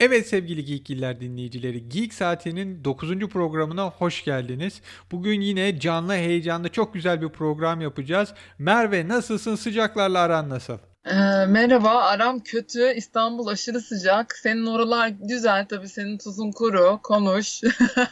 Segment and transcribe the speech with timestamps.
[0.00, 3.18] Evet sevgili Geekgiller dinleyicileri, Geek Saati'nin 9.
[3.18, 4.82] programına hoş geldiniz.
[5.12, 8.34] Bugün yine canlı, heyecanlı, çok güzel bir program yapacağız.
[8.58, 9.54] Merve nasılsın?
[9.54, 10.78] Sıcaklarla aran nasıl?
[11.04, 12.92] Ee, merhaba, aram kötü.
[12.96, 14.36] İstanbul aşırı sıcak.
[14.36, 17.00] Senin oralar güzel tabii, senin tuzun kuru.
[17.02, 17.60] Konuş.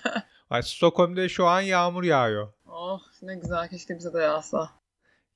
[0.50, 2.52] Ay, Stockholm'da şu an yağmur yağıyor.
[2.66, 4.70] Oh ne güzel, keşke bize de yağsa.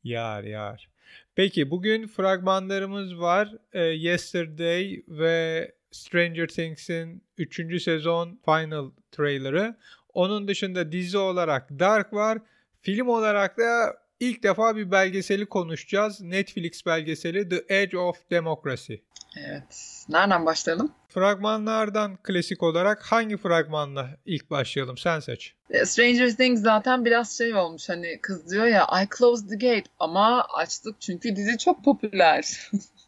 [0.05, 0.91] Yağar yağar.
[1.35, 3.55] Peki bugün fragmanlarımız var.
[3.73, 7.83] Ee, Yesterday ve Stranger Things'in 3.
[7.83, 9.77] sezon final trailer'ı.
[10.15, 12.39] Onun dışında dizi olarak Dark var.
[12.83, 16.21] Film olarak da ilk defa bir belgeseli konuşacağız.
[16.21, 18.95] Netflix belgeseli The Edge of Democracy.
[19.37, 20.05] Evet.
[20.09, 20.93] Nereden başlayalım?
[21.09, 24.99] Fragmanlardan klasik olarak hangi fragmanla ilk başlayalım?
[24.99, 25.55] Sen seç.
[25.71, 29.91] E, Stranger Things zaten biraz şey olmuş hani kız diyor ya I closed the gate
[29.99, 32.71] ama açtık çünkü dizi çok popüler.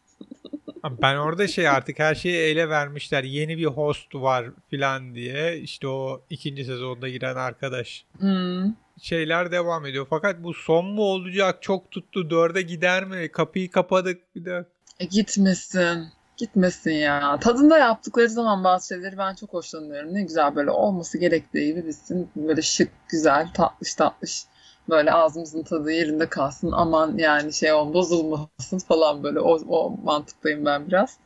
[0.84, 3.24] Ben orada şey artık her şeyi ele vermişler.
[3.24, 5.58] Yeni bir host var filan diye.
[5.58, 8.04] İşte o ikinci sezonda giren arkadaş.
[8.18, 8.72] Hmm.
[9.02, 10.06] Şeyler devam ediyor.
[10.10, 11.62] Fakat bu son mu olacak?
[11.62, 12.30] Çok tuttu.
[12.30, 13.32] Dörde gider mi?
[13.32, 14.64] Kapıyı kapadık bir de.
[15.00, 16.08] E, gitmesin.
[16.36, 17.38] Gitmesin ya.
[17.40, 20.14] Tadında yaptıkları zaman bazı şeyleri ben çok hoşlanıyorum.
[20.14, 22.30] Ne güzel böyle olması gerektiği gibi bitsin.
[22.36, 24.44] Böyle şık, güzel, tatlış tatlış
[24.88, 30.64] böyle ağzımızın tadı yerinde kalsın aman yani şey ol bozulmasın falan böyle o, o mantıktayım
[30.64, 31.18] ben biraz.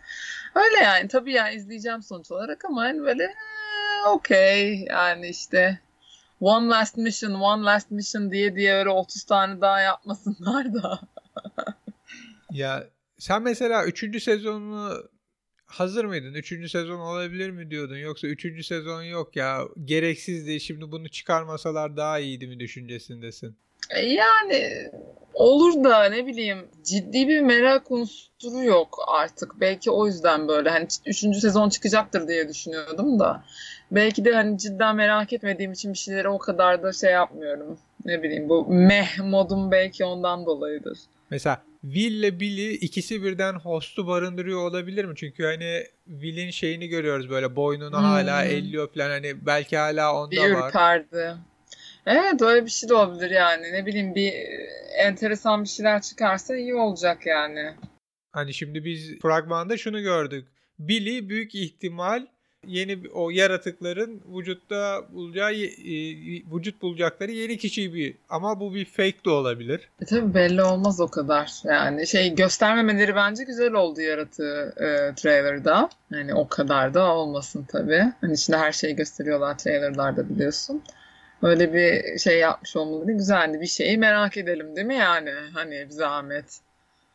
[0.54, 3.34] Öyle yani tabii yani izleyeceğim sonuç olarak ama hani böyle
[4.08, 5.80] okey yani işte
[6.40, 11.00] one last mission one last mission diye diye öyle 30 tane daha yapmasınlar da.
[12.50, 12.84] ya
[13.18, 14.22] sen mesela 3.
[14.22, 15.08] sezonunu
[15.66, 16.34] hazır mıydın?
[16.34, 17.96] Üçüncü sezon olabilir mi diyordun?
[17.96, 23.56] Yoksa üçüncü sezon yok ya gereksizdi şimdi bunu çıkarmasalar daha iyiydi mi düşüncesindesin?
[23.90, 24.90] E, yani
[25.34, 29.60] olur da ne bileyim ciddi bir merak unsuru yok artık.
[29.60, 33.44] Belki o yüzden böyle hani üçüncü sezon çıkacaktır diye düşünüyordum da.
[33.90, 37.78] Belki de hani cidden merak etmediğim için bir şeyleri o kadar da şey yapmıyorum.
[38.04, 40.98] Ne bileyim bu meh modum belki ondan dolayıdır.
[41.30, 45.14] Mesela Will ile Billy ikisi birden host'u barındırıyor olabilir mi?
[45.16, 48.04] Çünkü hani Will'in şeyini görüyoruz böyle boynunu hmm.
[48.04, 50.68] hala elliyor falan hani belki hala onda bir var.
[50.68, 51.36] Ürperdi.
[52.06, 53.72] Evet öyle bir şey de olabilir yani.
[53.72, 54.32] Ne bileyim bir
[54.98, 57.74] enteresan bir şeyler çıkarsa iyi olacak yani.
[58.32, 60.48] Hani şimdi biz fragmanda şunu gördük.
[60.78, 62.26] Billy büyük ihtimal
[62.66, 65.66] yeni o yaratıkların vücutta bulacağı e,
[66.54, 69.88] vücut bulacakları yeni kişi bir ama bu bir fake de olabilir.
[70.00, 71.52] E tabii belli olmaz o kadar.
[71.64, 75.88] Yani şey göstermemeleri bence güzel oldu yaratığı e, trailer'da.
[76.10, 78.12] Yani o kadar da olmasın tabii.
[78.20, 80.82] Hani şimdi her şeyi gösteriyorlar trailer'larda biliyorsun.
[81.42, 83.60] Öyle bir şey yapmış olmaları güzeldi.
[83.60, 85.32] Bir şeyi merak edelim değil mi yani?
[85.54, 86.60] Hani bir zahmet.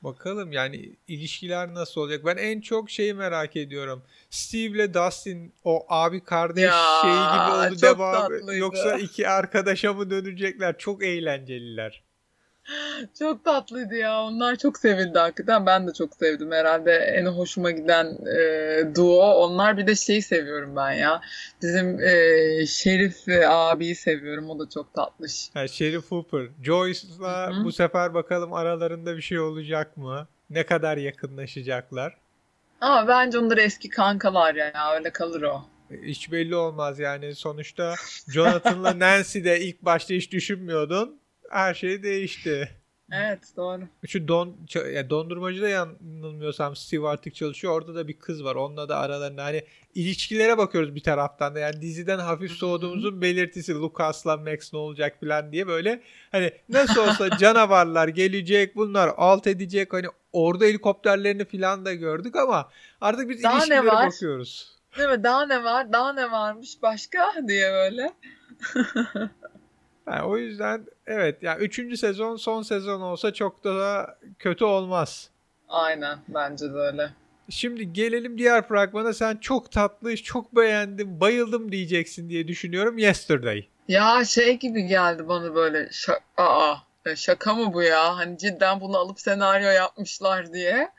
[0.02, 2.26] Bakalım yani ilişkiler nasıl olacak?
[2.26, 4.04] Ben en çok şeyi merak ediyorum.
[4.30, 8.14] Steve ile Dustin o abi kardeş ya, şeyi gibi oldu devam.
[8.14, 8.58] Tatlıydı.
[8.58, 10.78] Yoksa iki arkadaşa mı dönecekler?
[10.78, 12.04] Çok eğlenceliler.
[13.20, 14.24] Çok tatlıydı ya.
[14.24, 15.66] Onlar çok sevildi hakikaten.
[15.66, 16.52] Ben de çok sevdim.
[16.52, 18.06] Herhalde en hoşuma giden
[18.38, 19.32] e, duo.
[19.34, 21.22] Onlar bir de şeyi seviyorum ben ya.
[21.62, 23.16] Bizim e, Şerif
[23.48, 24.50] abiyi seviyorum.
[24.50, 25.50] O da çok tatlış.
[25.54, 26.48] Ha, Şerif Hooper.
[26.64, 30.28] Joyce'la bu sefer bakalım aralarında bir şey olacak mı?
[30.50, 32.18] Ne kadar yakınlaşacaklar?
[32.82, 34.94] Ama bence onlar eski kankalar ya.
[34.96, 35.66] Öyle kalır o.
[36.04, 37.36] Hiç belli olmaz yani.
[37.36, 37.96] Sonuçta
[38.30, 41.21] Jonathan'la Nancy de ilk başta hiç düşünmüyordun
[41.52, 42.70] her şey değişti.
[43.12, 43.82] Evet doğru.
[44.08, 44.58] Şu don,
[44.94, 47.74] ya dondurmacıda yanılmıyorsam Steve artık çalışıyor.
[47.74, 48.56] Orada da bir kız var.
[48.56, 49.64] Onunla da aralarında hani
[49.96, 51.60] ilişkilere bakıyoruz bir taraftan da.
[51.60, 53.76] Yani diziden hafif soğuduğumuzun belirtisi.
[53.76, 56.02] Lucas'la Max ne olacak falan diye böyle
[56.32, 59.94] hani nasıl olsa canavarlar gelecek bunlar alt edecek.
[59.94, 62.70] Hani orada helikopterlerini falan da gördük ama
[63.02, 64.78] artık biz Daha ilişkilere bakıyoruz.
[64.98, 65.24] Değil mi?
[65.24, 65.94] Daha ne var?
[65.94, 68.12] Daha ne varmış başka diye böyle.
[70.08, 75.30] Yani o yüzden evet yani üçüncü sezon son sezon olsa çok da kötü olmaz.
[75.70, 77.10] Aynen bence de öyle.
[77.50, 79.14] Şimdi gelelim diğer fragmana.
[79.14, 82.98] Sen çok tatlı, çok beğendim, bayıldım diyeceksin diye düşünüyorum.
[82.98, 83.68] Yesterday.
[83.88, 86.76] Ya şey gibi geldi bana böyle şaka, aa,
[87.06, 88.18] e, şaka mı bu ya?
[88.18, 90.92] Hani cidden bunu alıp senaryo yapmışlar diye.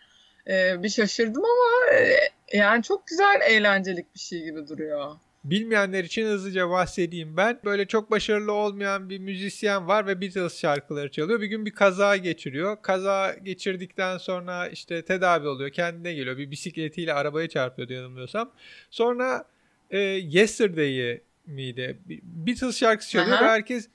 [0.49, 2.19] Ee, bir şaşırdım ama e,
[2.53, 5.17] yani çok güzel eğlencelik bir şey gibi duruyor.
[5.45, 7.61] Bilmeyenler için hızlıca bahsedeyim ben.
[7.65, 11.41] Böyle çok başarılı olmayan bir müzisyen var ve Beatles şarkıları çalıyor.
[11.41, 12.83] Bir gün bir kaza geçiriyor.
[12.83, 15.71] Kaza geçirdikten sonra işte tedavi oluyor.
[15.71, 16.39] Kendine geliyor.
[16.39, 18.53] Bir bisikletiyle arabaya çarpıyor yanılmıyorsam.
[18.91, 19.45] Sonra
[19.91, 21.99] e, Yesterday'i miydi?
[22.23, 23.45] Beatles şarkısı çalıyor Aha.
[23.45, 23.89] ve herkes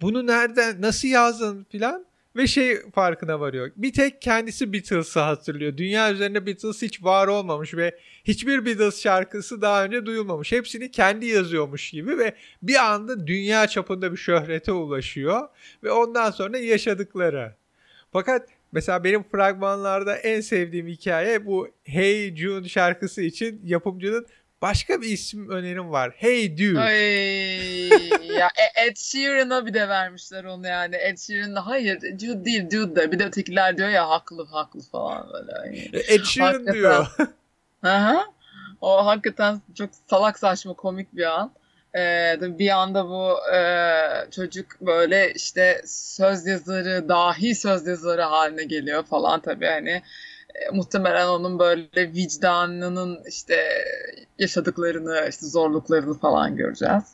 [0.00, 2.07] bunu nereden nasıl yazdın filan.
[2.38, 3.70] Ve şey farkına varıyor.
[3.76, 5.76] Bir tek kendisi Beatles'ı hatırlıyor.
[5.76, 10.52] Dünya üzerinde Beatles hiç var olmamış ve hiçbir Beatles şarkısı daha önce duyulmamış.
[10.52, 15.48] Hepsini kendi yazıyormuş gibi ve bir anda dünya çapında bir şöhrete ulaşıyor
[15.82, 17.54] ve ondan sonra yaşadıkları.
[18.12, 24.26] Fakat mesela benim fragmanlarda en sevdiğim hikaye bu Hey Jude şarkısı için yapımcının
[24.62, 26.12] Başka bir isim önerim var.
[26.16, 26.80] Hey Dude.
[26.80, 27.88] Ay,
[28.38, 30.96] ya e, Ed Sheeran'a bir de vermişler onu yani.
[30.96, 33.12] Ed Sheeran'a hayır Dude değil Dude de.
[33.12, 35.52] Bir de ötekiler diyor ya haklı haklı falan böyle.
[35.66, 35.90] Yani.
[36.08, 37.06] Ed Sheeran hakikaten, diyor.
[37.82, 38.24] Aha.
[38.80, 41.52] O hakikaten çok salak saçma komik bir an.
[41.96, 43.60] Ee, bir anda bu e,
[44.30, 50.02] çocuk böyle işte söz yazarı, dahi söz yazarı haline geliyor falan tabii hani
[50.72, 53.56] muhtemelen onun böyle vicdanının işte
[54.38, 57.04] yaşadıklarını, işte zorluklarını falan göreceğiz.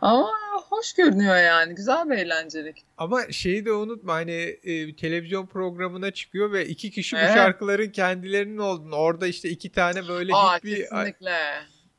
[0.00, 0.30] Ama
[0.68, 1.74] hoş görünüyor yani.
[1.74, 2.84] Güzel bir eğlencelik.
[2.98, 4.32] Ama şeyi de unutma hani
[4.64, 7.30] e, televizyon programına çıkıyor ve iki kişi evet.
[7.30, 8.96] bu şarkıların kendilerinin olduğunu.
[8.96, 10.76] Orada işte iki tane böyle Aa, bir...
[10.76, 11.36] Kesinlikle.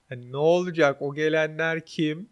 [0.10, 1.01] Hani ne olacak?
[1.01, 2.30] O gelenler kim?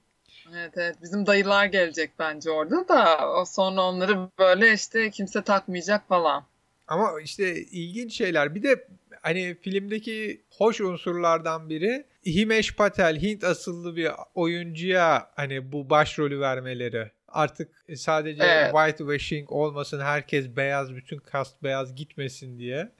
[0.55, 6.43] Evet evet bizim dayılar gelecek bence orada da sonra onları böyle işte kimse takmayacak falan.
[6.87, 8.55] Ama işte ilginç şeyler.
[8.55, 8.87] Bir de
[9.21, 17.11] hani filmdeki hoş unsurlardan biri Himesh Patel Hint asıllı bir oyuncuya hani bu başrolü vermeleri.
[17.27, 18.71] Artık sadece evet.
[18.73, 22.91] whitewashing olmasın herkes beyaz bütün kast beyaz gitmesin diye.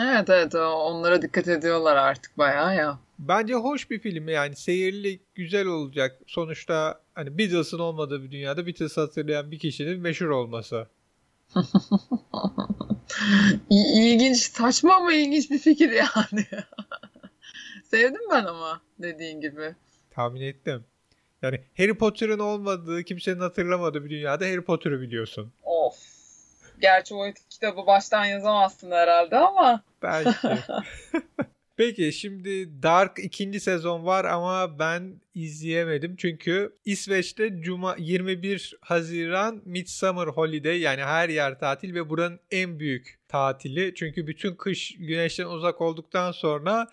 [0.00, 2.98] Evet evet onlara dikkat ediyorlar artık bayağı ya.
[3.18, 6.18] Bence hoş bir film yani seyirli güzel olacak.
[6.26, 10.86] Sonuçta hani Beatles'ın olmadığı bir dünyada Beatles hatırlayan bir kişinin meşhur olması.
[13.70, 16.46] İlginç, saçma ama ilginç bir fikir yani.
[17.84, 19.74] Sevdim ben ama dediğin gibi.
[20.10, 20.84] Tahmin ettim.
[21.42, 25.52] Yani Harry Potter'ın olmadığı, kimsenin hatırlamadığı bir dünyada Harry Potter'ı biliyorsun.
[25.62, 25.94] Of.
[26.80, 29.82] Gerçi o kitabı baştan yazamazsın herhalde ama.
[30.02, 30.30] Belki.
[31.80, 36.16] Peki şimdi Dark ikinci sezon var ama ben izleyemedim.
[36.16, 43.18] Çünkü İsveç'te Cuma 21 Haziran Midsummer Holiday yani her yer tatil ve buranın en büyük
[43.28, 43.94] tatili.
[43.94, 46.88] Çünkü bütün kış güneşten uzak olduktan sonra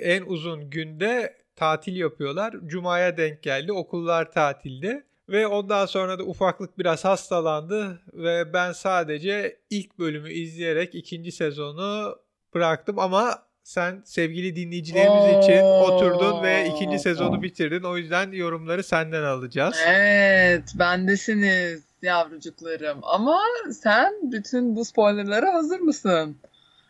[0.00, 2.54] en uzun günde tatil yapıyorlar.
[2.66, 3.72] Cuma'ya denk geldi.
[3.72, 5.04] Okullar tatilde.
[5.28, 12.18] Ve ondan sonra da ufaklık biraz hastalandı ve ben sadece ilk bölümü izleyerek ikinci sezonu
[12.54, 17.82] bıraktım ama sen sevgili dinleyicilerimiz için oturdun ve ikinci sezonu bitirdin.
[17.82, 19.76] O yüzden yorumları senden alacağız.
[19.86, 22.98] Evet, bendesiniz yavrucuklarım.
[23.02, 23.40] Ama
[23.72, 26.36] sen bütün bu spoilerlara hazır mısın?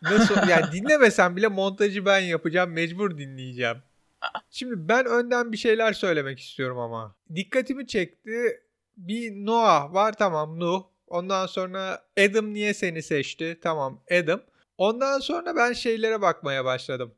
[0.01, 0.35] Nasıl?
[0.49, 2.71] Yani dinlemesen bile montajı ben yapacağım.
[2.71, 3.77] Mecbur dinleyeceğim.
[4.49, 7.15] Şimdi ben önden bir şeyler söylemek istiyorum ama.
[7.35, 8.61] Dikkatimi çekti.
[8.97, 10.83] Bir Noah var tamam Nuh.
[11.07, 13.59] Ondan sonra Adam niye seni seçti?
[13.63, 14.41] Tamam Adam.
[14.77, 17.13] Ondan sonra ben şeylere bakmaya başladım.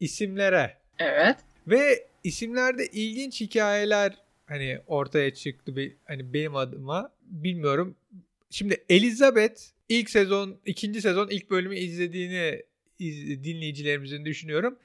[0.00, 0.76] İsimlere.
[0.98, 1.36] Evet.
[1.66, 7.96] Ve isimlerde ilginç hikayeler hani ortaya çıktı bir hani benim adıma bilmiyorum.
[8.50, 12.62] Şimdi Elizabeth ilk sezon, ikinci sezon ilk bölümü izlediğini
[12.98, 14.78] iz, dinleyicilerimizin düşünüyorum.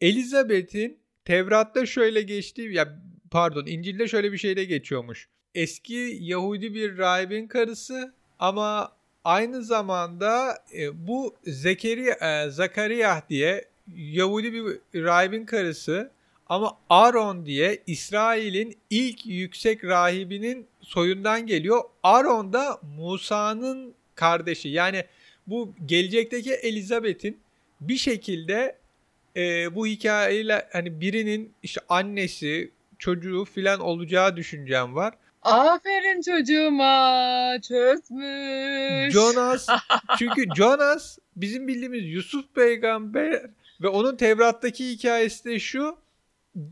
[0.00, 5.28] Elizabeth'in Tevrat'ta şöyle geçtiği ya pardon İncil'de şöyle bir şeyle geçiyormuş.
[5.54, 13.64] Eski Yahudi bir rahibin karısı ama aynı zamanda e, bu Zekeriya e, Zakariya diye
[13.96, 14.64] Yahudi bir
[15.04, 16.10] rahibin karısı
[16.46, 21.82] ama Aaron diye İsrail'in ilk yüksek rahibinin soyundan geliyor.
[22.02, 24.68] Aaron da Musa'nın kardeşi.
[24.68, 25.04] Yani
[25.46, 27.40] bu gelecekteki Elizabeth'in
[27.80, 28.76] bir şekilde
[29.36, 35.14] e, bu hikayeyle hani birinin işte annesi, çocuğu filan olacağı düşüncem var.
[35.42, 39.14] Aferin çocuğuma çözmüş.
[39.14, 39.66] Jonas
[40.18, 43.42] çünkü Jonas bizim bildiğimiz Yusuf peygamber
[43.82, 45.98] ve onun Tevrat'taki hikayesi de şu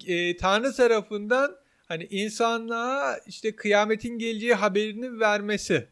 [0.06, 1.56] e, Tanrı tarafından
[1.88, 5.88] hani insanlığa işte kıyametin geleceği haberini vermesi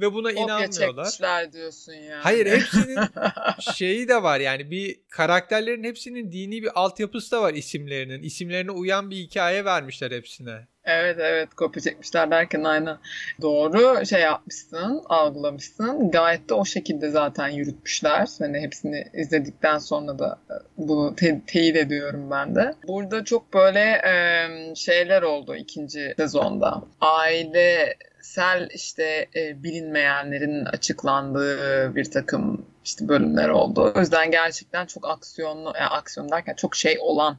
[0.00, 1.04] ve buna Kopya inanmıyorlar.
[1.52, 2.22] diyorsun yani.
[2.22, 2.98] Hayır hepsinin
[3.74, 8.22] şeyi de var yani bir karakterlerin hepsinin dini bir altyapısı da var isimlerinin.
[8.22, 10.66] İsimlerine uyan bir hikaye vermişler hepsine.
[10.84, 11.54] Evet evet.
[11.54, 12.98] Kopya çekmişler derken aynen.
[13.42, 14.06] Doğru.
[14.06, 16.10] Şey yapmışsın algılamışsın.
[16.10, 18.28] Gayet de o şekilde zaten yürütmüşler.
[18.38, 22.74] Hani hepsini izledikten sonra da e, bunu te- teyit ediyorum ben de.
[22.88, 26.82] Burada çok böyle e, şeyler oldu ikinci sezonda.
[27.00, 33.92] Aile sel işte e, bilinmeyenlerin açıklandığı bir takım işte bölümler oldu.
[33.96, 37.38] O yüzden gerçekten çok aksiyonlu, yani aksiyon derken çok şey olan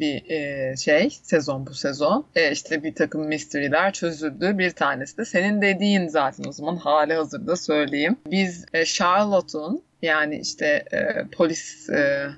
[0.00, 2.26] bir e, şey sezon bu sezon.
[2.34, 4.58] E, işte bir takım mystery'ler çözüldü.
[4.58, 8.16] Bir tanesi de senin dediğin zaten o zaman hali hazırda söyleyeyim.
[8.26, 12.28] Biz e, Charlotte'un yani işte e, polis e,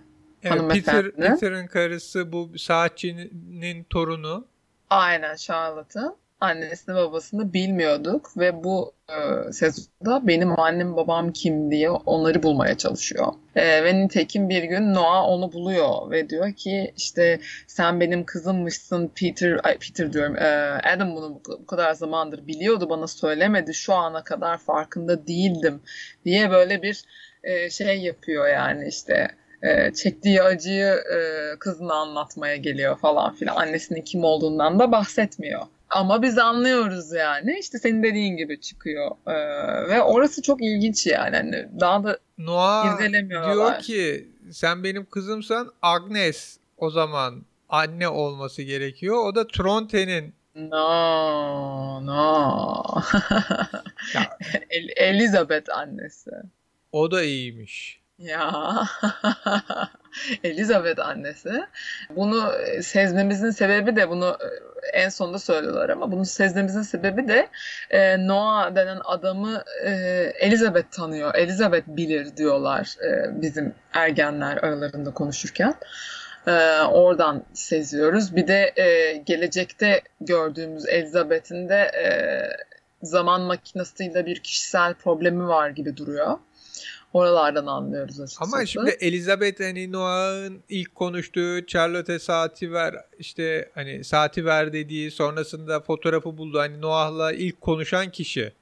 [0.42, 4.46] evet, Peter, Peter'ın karısı bu saatçinin torunu.
[4.90, 12.42] Aynen Charlotte'ın annesini babasını bilmiyorduk ve bu e, sezonda benim annem babam kim diye onları
[12.42, 13.32] bulmaya çalışıyor.
[13.56, 19.08] E, ve nitekim bir gün Noah onu buluyor ve diyor ki işte sen benim kızımmışsın
[19.08, 20.46] Peter, ay Peter diyorum e,
[20.94, 25.80] Adam bunu bu kadar zamandır biliyordu bana söylemedi şu ana kadar farkında değildim
[26.24, 27.04] diye böyle bir
[27.44, 29.28] e, şey yapıyor yani işte
[29.62, 31.18] e, çektiği acıyı e,
[31.58, 33.56] kızına anlatmaya geliyor falan filan.
[33.56, 35.66] Annesinin kim olduğundan da bahsetmiyor.
[35.90, 37.58] Ama biz anlıyoruz yani.
[37.60, 39.10] İşte senin dediğin gibi çıkıyor.
[39.26, 39.32] Ee,
[39.88, 41.36] ve orası çok ilginç yani.
[41.36, 42.98] Hani daha da Noah
[43.30, 49.16] diyor ki sen benim kızımsan Agnes o zaman anne olması gerekiyor.
[49.16, 52.82] O da Tronte'nin No, no.
[54.70, 56.30] El- Elizabeth annesi.
[56.92, 58.00] O da iyiymiş.
[58.18, 58.52] Ya
[60.44, 61.64] Elizabeth annesi.
[62.16, 67.48] Bunu e, sezmemizin sebebi de bunu e, en sonunda söylüyorlar ama bunu sezmemizin sebebi de
[67.90, 69.90] e, Noah denen adamı e,
[70.40, 71.34] Elizabeth tanıyor.
[71.34, 75.74] Elizabeth bilir diyorlar e, bizim ergenler aralarında konuşurken.
[76.46, 78.36] E, oradan seziyoruz.
[78.36, 82.08] Bir de e, gelecekte gördüğümüz Elizabeth'in de e,
[83.02, 86.38] zaman makinesiyle bir kişisel problemi var gibi duruyor.
[87.12, 88.56] Oralardan anlıyoruz açıkçası.
[88.56, 95.10] Ama şimdi Elizabeth hani Noah'ın ilk konuştuğu Charlotte saati ver işte hani saati ver dediği
[95.10, 96.58] sonrasında fotoğrafı buldu.
[96.58, 98.52] Hani Noah'la ilk konuşan kişi.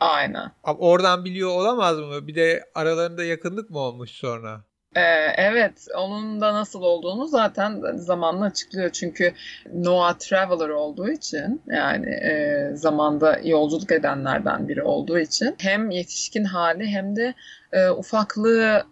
[0.00, 0.52] Aynen.
[0.62, 2.26] Oradan biliyor olamaz mı?
[2.26, 4.60] Bir de aralarında yakınlık mı olmuş sonra?
[4.96, 5.00] Ee,
[5.36, 8.90] evet, onun da nasıl olduğunu zaten zamanla açıklıyor.
[8.90, 9.34] Çünkü
[9.74, 16.86] Noah Traveler olduğu için yani e, zamanda yolculuk edenlerden biri olduğu için hem yetişkin hali
[16.86, 17.34] hem de
[17.74, 18.86] e, ufaklığı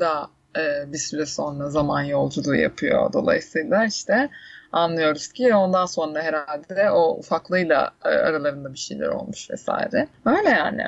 [0.00, 3.12] da e, bir süre sonra zaman yolculuğu yapıyor.
[3.12, 4.28] Dolayısıyla işte
[4.72, 10.08] anlıyoruz ki ondan sonra herhalde o ufaklığıyla e, aralarında bir şeyler olmuş vesaire.
[10.26, 10.82] Öyle yani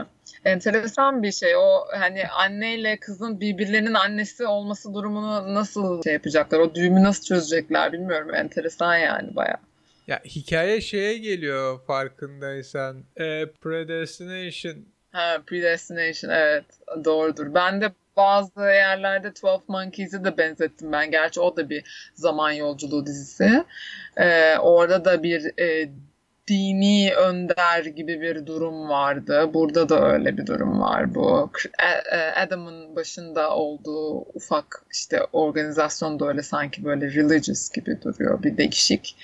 [0.45, 1.57] enteresan bir şey.
[1.57, 6.59] O hani anneyle kızın birbirlerinin annesi olması durumunu nasıl şey yapacaklar?
[6.59, 8.35] O düğümü nasıl çözecekler bilmiyorum.
[8.35, 9.57] Enteresan yani baya.
[10.07, 13.05] Ya hikaye şeye geliyor farkındaysan.
[13.17, 14.77] E, predestination.
[15.13, 16.65] Ha, predestination evet
[17.05, 17.55] doğrudur.
[17.55, 21.11] Ben de bazı yerlerde 12 Monkeys'e de benzettim ben.
[21.11, 23.65] Gerçi o da bir zaman yolculuğu dizisi.
[24.17, 25.91] Ee, orada da bir e,
[26.49, 29.51] dini önder gibi bir durum vardı.
[29.55, 31.51] Burada da öyle bir durum var bu.
[32.13, 38.43] E, Adam'ın başında olduğu ufak işte organizasyon da öyle sanki böyle religious gibi duruyor.
[38.43, 39.17] Bir değişik.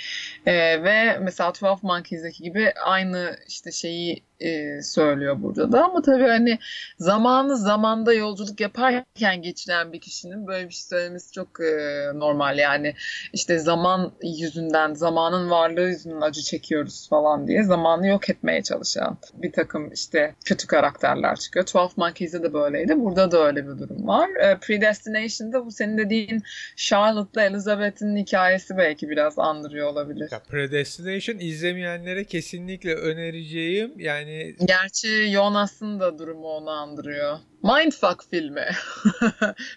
[0.47, 6.29] Ee, ve mesela 12 Monkeys'deki gibi aynı işte şeyi e, söylüyor burada da ama tabii
[6.29, 6.59] hani
[6.99, 12.95] zamanı zamanda yolculuk yaparken geçiren bir kişinin böyle bir şey söylemesi çok e, normal yani
[13.33, 19.53] işte zaman yüzünden zamanın varlığı yüzünden acı çekiyoruz falan diye zamanı yok etmeye çalışan bir
[19.53, 21.67] takım işte kötü karakterler çıkıyor.
[21.75, 23.01] 12 Monkeys'de de böyleydi.
[23.01, 24.29] Burada da öyle bir durum var.
[24.41, 26.43] E, Predestination'da bu senin dediğin
[26.77, 30.29] Charlotte'la Elizabeth'in hikayesi belki biraz andırıyor olabilir.
[30.33, 33.93] Ya Predestination izlemeyenlere kesinlikle önereceğim.
[33.97, 34.34] Yani
[34.65, 37.39] Gerçi Jonas'ın da durumu onu andırıyor.
[37.63, 38.67] Mindfuck filmi.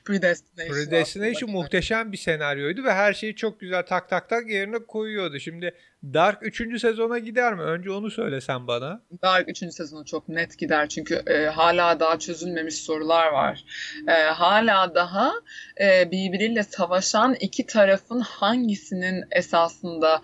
[0.06, 0.76] Predestination.
[0.76, 5.40] Predestination muhteşem bir senaryoydu ve her şeyi çok güzel tak tak tak yerine koyuyordu.
[5.40, 5.74] Şimdi
[6.04, 6.82] Dark 3.
[6.82, 7.62] sezona gider mi?
[7.62, 9.02] Önce onu söylesen bana.
[9.24, 9.58] Dark 3.
[9.58, 13.66] sezonu çok net gider çünkü e, hala daha çözülmemiş sorular var.
[14.08, 15.34] E, hala daha
[15.82, 20.22] e, birbiriyle savaşan iki tarafın hangisinin esasında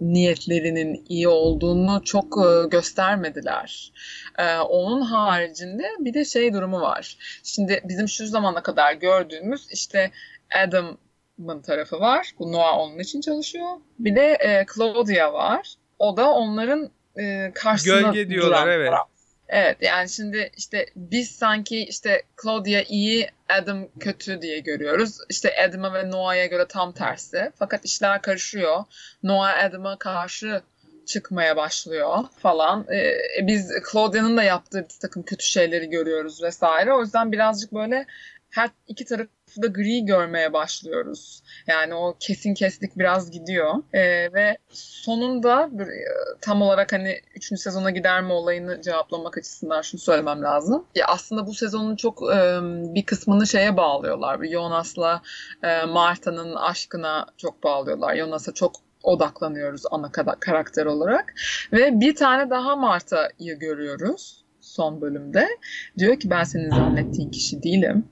[0.00, 3.92] niyetlerinin iyi olduğunu çok e, göstermediler.
[4.38, 7.16] E, onun haricinde bir de şey durumu var.
[7.42, 10.10] Şimdi bizim şu zamana kadar gördüğümüz işte
[10.66, 12.30] Adam'ın tarafı var.
[12.38, 13.70] Bu Noah onun için çalışıyor.
[13.98, 15.74] Bir de e, Claudia var.
[15.98, 16.90] O da onların
[17.54, 18.90] karşısında Gölge diyorlar duran evet.
[18.90, 19.11] Taraf.
[19.52, 25.18] Evet yani şimdi işte biz sanki işte Claudia iyi, Adam kötü diye görüyoruz.
[25.30, 27.52] İşte Adam'a ve Noah'ya göre tam tersi.
[27.58, 28.84] Fakat işler karışıyor.
[29.22, 30.62] Noah Adam'a karşı
[31.06, 32.86] çıkmaya başlıyor falan.
[32.92, 36.92] Ee, biz Claudia'nın da yaptığı bir takım kötü şeyleri görüyoruz vesaire.
[36.92, 38.06] O yüzden birazcık böyle
[38.50, 39.30] her iki tarafı
[39.62, 41.42] da gri görmeye başlıyoruz.
[41.66, 43.74] Yani o kesin keslik biraz gidiyor.
[43.92, 45.86] E, ve sonunda e,
[46.40, 47.60] tam olarak hani 3.
[47.60, 50.84] sezona gider mi olayını cevaplamak açısından şunu söylemem lazım.
[50.94, 52.58] Ya aslında bu sezonun çok e,
[52.94, 54.44] bir kısmını şeye bağlıyorlar.
[54.44, 55.22] Jonas'la
[55.62, 58.16] e, Marta'nın aşkına çok bağlıyorlar.
[58.16, 61.34] Jonas'a çok odaklanıyoruz ana karakter olarak.
[61.72, 65.48] Ve bir tane daha Marta'yı görüyoruz son bölümde.
[65.98, 68.08] Diyor ki ben senin zannettiğin kişi değilim.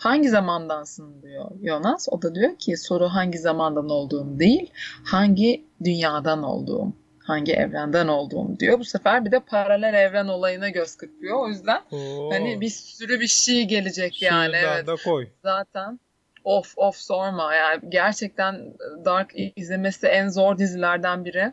[0.00, 2.08] Hangi zamandansın diyor Jonas.
[2.10, 4.70] O da diyor ki soru hangi zamandan olduğum değil,
[5.04, 8.78] hangi dünyadan olduğum, hangi evrenden olduğum diyor.
[8.78, 11.38] Bu sefer bir de paralel evren olayına göz kırpıyor.
[11.38, 12.30] O yüzden Oo.
[12.32, 14.56] hani bir sürü bir şey gelecek yani.
[14.56, 14.88] Evet.
[15.04, 15.28] koy.
[15.42, 16.00] Zaten
[16.44, 21.52] Of of sorma yani gerçekten Dark izlemesi en zor dizilerden biri.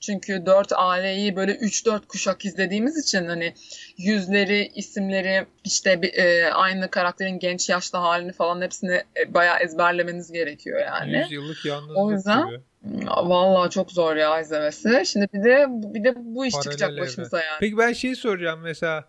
[0.00, 3.54] Çünkü dört aileyi böyle 3-4 kuşak izlediğimiz için hani
[3.96, 10.80] yüzleri, isimleri, işte e, aynı karakterin genç yaşlı halini falan hepsini e, bayağı ezberlemeniz gerekiyor
[10.80, 11.18] yani.
[11.18, 12.60] 100 yıllık yalnızlık o yüzden, gibi.
[13.06, 15.02] Vallahi çok zor ya izlemesi.
[15.06, 17.02] Şimdi bir de bir de bu iş Paralel çıkacak evren.
[17.02, 17.58] başımıza yani.
[17.60, 19.04] Peki ben şey soracağım mesela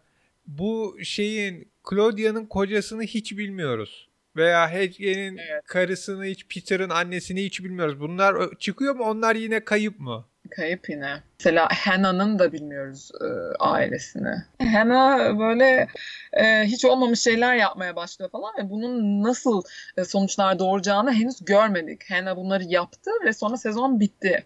[0.48, 4.08] bu şeyin Claudia'nın kocasını hiç bilmiyoruz.
[4.39, 5.63] Veya Hedge'nin evet.
[5.65, 8.00] karısını hiç, Peter'ın annesini hiç bilmiyoruz.
[8.00, 9.03] Bunlar çıkıyor mu?
[9.03, 10.25] Onlar yine kayıp mı?
[10.55, 11.24] Kayıp yine.
[11.39, 13.27] Mesela Hannah'nın da bilmiyoruz e,
[13.60, 14.36] ailesini.
[14.62, 15.88] Hannah böyle
[16.34, 19.62] e, hiç olmamış şeyler yapmaya başlıyor falan ve bunun nasıl
[19.98, 22.12] e, sonuçlar doğuracağını henüz görmedik.
[22.12, 24.46] Hannah bunları yaptı ve sonra sezon bitti.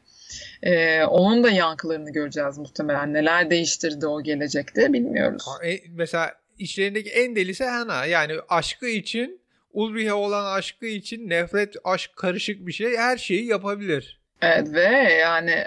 [0.64, 3.14] Ee, onun da yankılarını göreceğiz muhtemelen.
[3.14, 5.46] Neler değiştirdi o gelecekte bilmiyoruz.
[5.66, 8.08] E, mesela işlerindeki en delisi Hannah.
[8.08, 9.43] Yani aşkı için
[9.74, 14.20] Ulrich'e olan aşkı için nefret aşk karışık bir şey her şeyi yapabilir.
[14.42, 15.64] Evet ve yani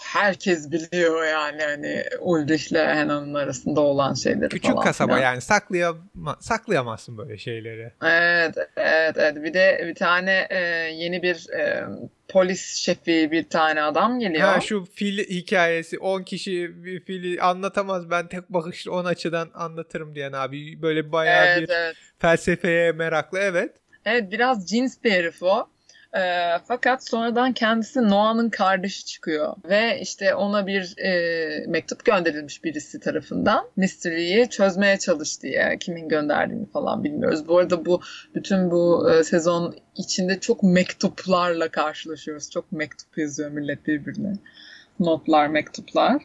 [0.00, 4.84] herkes biliyor yani hani Ulrich'le Hannah'nın arasında olan şeyleri Küçük falan.
[4.84, 5.22] kasaba falan.
[5.22, 7.92] yani saklayama, saklayamazsın böyle şeyleri.
[8.02, 10.58] Evet evet evet bir de bir tane e,
[10.94, 11.84] yeni bir e,
[12.28, 14.48] polis şefi bir tane adam geliyor.
[14.48, 20.14] Ha şu fil hikayesi 10 kişi bir fili anlatamaz ben tek bakışla 10 açıdan anlatırım
[20.14, 21.96] diyen abi böyle bayağı evet, bir evet.
[22.18, 23.72] Felsefeye meraklı evet.
[24.04, 25.68] Evet biraz cins bir herif o.
[26.16, 26.20] E,
[26.68, 33.64] fakat sonradan kendisi Noah'nın kardeşi çıkıyor ve işte ona bir e, mektup gönderilmiş birisi tarafından
[33.76, 37.48] Mystery'yi çözmeye çalış diye kimin gönderdiğini falan bilmiyoruz.
[37.48, 38.00] Bu arada bu
[38.34, 42.50] bütün bu e, sezon içinde çok mektuplarla karşılaşıyoruz.
[42.50, 44.32] Çok mektup yazıyor millet birbirine.
[45.00, 46.22] Notlar, mektuplar.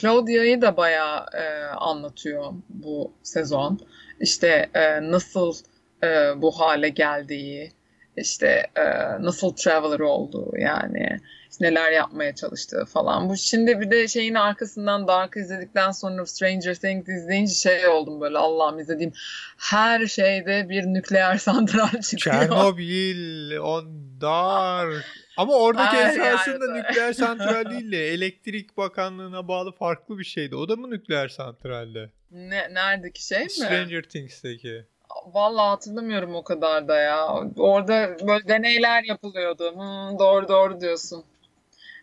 [0.00, 3.80] Claudia'yı da bayağı e, anlatıyor bu sezon.
[4.20, 5.54] İşte e, nasıl
[6.02, 7.72] e, bu hale geldiği,
[8.16, 8.84] işte e,
[9.22, 13.28] nasıl traveler olduğu yani işte neler yapmaya çalıştığı falan.
[13.28, 18.38] Bu şimdi bir de şeyin arkasından Dark izledikten sonra Stranger Things izleyince şey oldum böyle
[18.38, 19.12] Allah'ım izlediğim
[19.58, 22.40] her şeyde bir nükleer santral çıkıyor.
[22.40, 23.86] Çernobil, on
[24.20, 25.04] Dark.
[25.38, 26.78] Ama oradaki her esasında yani.
[26.78, 30.56] nükleer santral değil de elektrik bakanlığına bağlı farklı bir şeydi.
[30.56, 32.10] O da mı nükleer santralde?
[32.30, 33.50] Ne, neredeki şey mi?
[33.50, 34.84] Stranger Things'teki.
[35.26, 37.28] Vallahi hatırlamıyorum o kadar da ya.
[37.56, 39.72] Orada böyle deneyler yapılıyordu.
[39.72, 41.24] Hmm, doğru doğru diyorsun.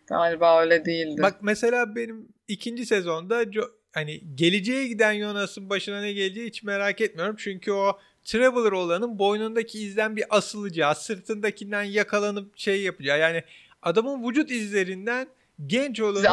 [0.08, 1.22] Galiba öyle değildi.
[1.22, 3.44] Bak mesela benim ikinci sezonda
[3.92, 7.36] hani geleceğe giden Jonas'ın başına ne geleceği hiç merak etmiyorum.
[7.40, 13.20] Çünkü o Traveler olanın boynundaki izden bir asılacağı, sırtındakinden yakalanıp şey yapacağı.
[13.20, 13.44] Yani
[13.82, 15.28] adamın vücut izlerinden
[15.68, 16.26] genç olanın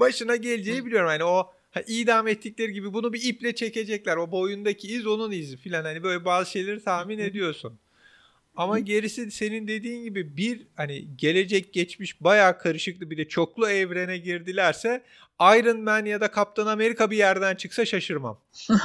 [0.00, 1.10] başına geleceği biliyorum.
[1.10, 4.16] Yani o ha, idam ettikleri gibi bunu bir iple çekecekler.
[4.16, 5.84] O boyundaki iz onun izi filan.
[5.84, 7.78] Hani böyle bazı şeyleri tahmin ediyorsun.
[8.56, 14.18] Ama gerisi senin dediğin gibi bir hani gelecek geçmiş bayağı karışıklı bir de çoklu evrene
[14.18, 15.02] girdilerse
[15.40, 18.38] Iron Man ya da Kaptan Amerika bir yerden çıksa şaşırmam.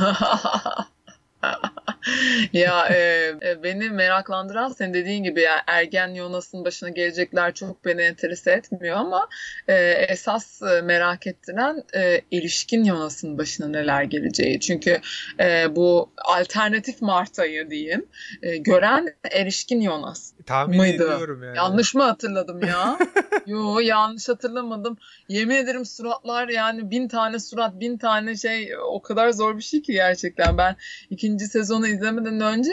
[2.53, 2.97] ya e,
[3.41, 8.97] e, beni meraklandıran senin dediğin gibi yani ergen Yonas'ın başına gelecekler çok beni enterese etmiyor
[8.97, 9.27] ama
[9.67, 14.59] e, esas e, merak ettiren e, erişkin Yonas'ın başına neler geleceği.
[14.59, 14.99] Çünkü
[15.39, 18.05] e, bu alternatif Marta'yı diyeyim
[18.41, 20.31] e, gören erişkin Yonas.
[20.45, 21.05] Tahmin mıydı?
[21.05, 21.57] ediyorum yani.
[21.57, 22.97] Yanlış mı hatırladım ya?
[23.45, 24.97] Yo yanlış hatırlamadım.
[25.29, 29.81] Yemin ederim suratlar yani bin tane surat bin tane şey o kadar zor bir şey
[29.81, 30.57] ki gerçekten.
[30.57, 30.75] Ben
[31.09, 32.71] ikinci sezonu izlemeden önce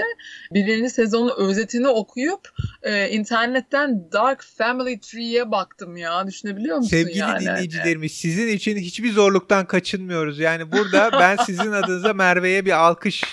[0.50, 2.48] birinci sezonun özetini okuyup
[2.82, 6.26] e, internetten Dark Family Tree'ye baktım ya.
[6.26, 7.32] Düşünebiliyor musun Sevgili yani?
[7.32, 10.38] Sevgili dinleyicilerimiz sizin için hiçbir zorluktan kaçınmıyoruz.
[10.38, 13.24] Yani burada ben sizin adınıza Merve'ye bir alkış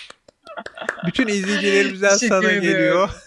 [1.07, 3.09] bütün izleyicilerimizden sana geliyor.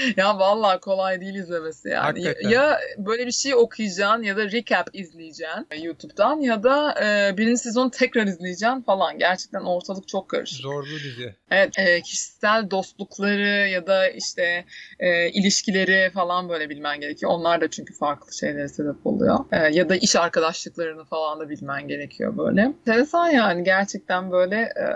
[0.16, 2.00] ya vallahi kolay değil izlemesi yani.
[2.00, 2.48] Hakikaten.
[2.48, 7.90] Ya böyle bir şey okuyacaksın ya da recap izleyeceksin YouTube'dan ya da e, birinci sezonu
[7.90, 9.18] tekrar izleyeceksin falan.
[9.18, 10.60] Gerçekten ortalık çok karışık.
[10.60, 11.34] Zorlu dizi.
[11.50, 14.64] Evet e, kişisel dostlukları ya da işte
[14.98, 17.32] e, ilişkileri falan böyle bilmen gerekiyor.
[17.32, 19.38] Onlar da çünkü farklı şeylere sebep oluyor.
[19.52, 22.60] E, ya da iş arkadaşlıklarını falan da bilmen gerekiyor böyle.
[22.60, 24.86] Enteresan yani gerçekten böyle e,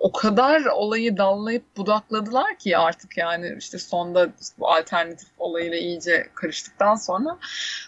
[0.00, 6.28] o kadar olayı dallayıp budakladılar ki artık yani işte sonda işte bu alternatif olayıyla iyice
[6.34, 7.38] karıştıktan sonra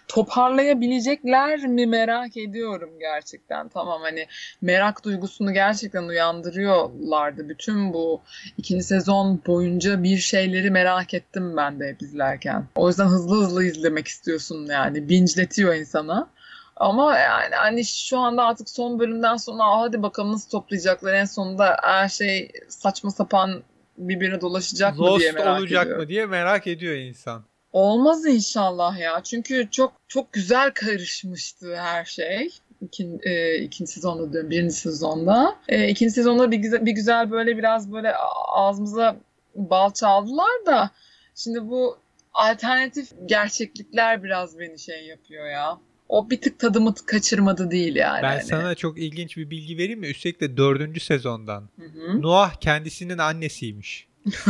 [0.08, 3.68] toparlayabilecekler mi merak ediyorum gerçekten.
[3.68, 4.26] Tamam hani
[4.60, 7.48] merak duygusunu gerçekten uyandırıyorlardı.
[7.48, 8.20] Bütün bu
[8.58, 12.66] ikinci sezon boyunca bir şeyleri merak ettim ben de izlerken.
[12.76, 15.08] O yüzden hızlı hızlı izlemek istiyorsun yani.
[15.08, 16.28] Bingeletiyor insana.
[16.76, 21.76] Ama yani hani şu anda artık son bölümden sonra hadi bakalım nasıl toplayacaklar en sonunda
[21.82, 23.62] her şey saçma sapan
[23.98, 25.98] birbirine dolaşacak Lost mı diye merak olacak ediyor.
[25.98, 27.44] mı diye merak ediyor insan.
[27.72, 29.20] Olmaz inşallah ya.
[29.24, 32.48] Çünkü çok çok güzel karışmıştı her şey.
[32.80, 35.56] İkin, e, ikinci sezonda diyorum, birinci sezonda.
[35.68, 38.14] E, ikinci sezonda bir güzel, bir güzel böyle biraz böyle
[38.48, 39.16] ağzımıza
[39.54, 40.90] bal çaldılar da
[41.34, 41.98] şimdi bu
[42.34, 45.78] alternatif gerçeklikler biraz beni şey yapıyor ya
[46.08, 48.22] o bir tık tadımı kaçırmadı değil yani.
[48.22, 48.42] Ben hani.
[48.42, 50.06] sana çok ilginç bir bilgi vereyim mi?
[50.06, 51.68] Üstelik de dördüncü sezondan.
[51.78, 52.22] Hı hı.
[52.22, 54.08] Noah kendisinin annesiymiş.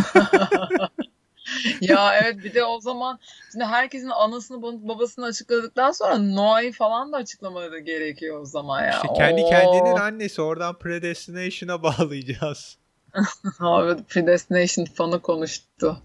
[1.81, 3.19] ya evet bir de o zaman
[3.53, 8.91] şimdi herkesin anasını babasını açıkladıktan sonra Noah'yı falan da açıklamaları gerekiyor o zaman ya.
[8.91, 9.51] İşte kendi Oo.
[9.51, 12.79] kendinin annesi oradan Predestination'a bağlayacağız.
[13.61, 16.03] Abi Predestination fanı konuştu.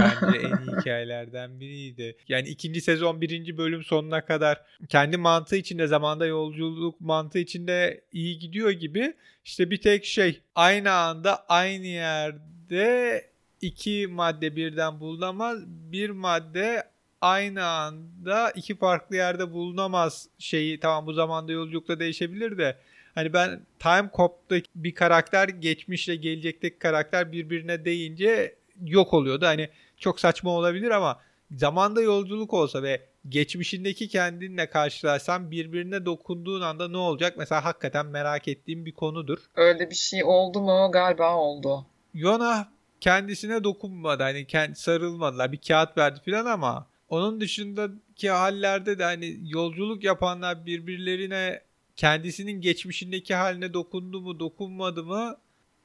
[0.00, 2.16] Bence en iyi hikayelerden biriydi.
[2.28, 8.38] Yani ikinci sezon birinci bölüm sonuna kadar kendi mantığı içinde zamanda yolculuk mantığı içinde iyi
[8.38, 9.14] gidiyor gibi.
[9.44, 13.24] İşte bir tek şey aynı anda aynı yerde
[13.60, 15.58] iki madde birden bulunamaz.
[15.66, 16.82] Bir madde
[17.20, 22.76] aynı anda iki farklı yerde bulunamaz şeyi tamam bu zamanda yolculukla değişebilir de
[23.14, 29.46] hani ben Time Cop'taki bir karakter geçmişle gelecekteki karakter birbirine değince yok oluyordu.
[29.46, 36.88] Hani çok saçma olabilir ama zamanda yolculuk olsa ve geçmişindeki kendinle karşılarsan birbirine dokunduğun anda
[36.88, 37.34] ne olacak?
[37.38, 39.38] Mesela hakikaten merak ettiğim bir konudur.
[39.54, 40.90] Öyle bir şey oldu mu?
[40.92, 41.86] Galiba oldu.
[42.14, 42.68] Yona
[43.00, 44.22] kendisine dokunmadı.
[44.22, 45.52] Hani kendi sarılmadılar.
[45.52, 51.62] Bir kağıt verdi falan ama onun dışındaki hallerde de hani yolculuk yapanlar birbirlerine
[51.96, 55.36] kendisinin geçmişindeki haline dokundu mu dokunmadı mı?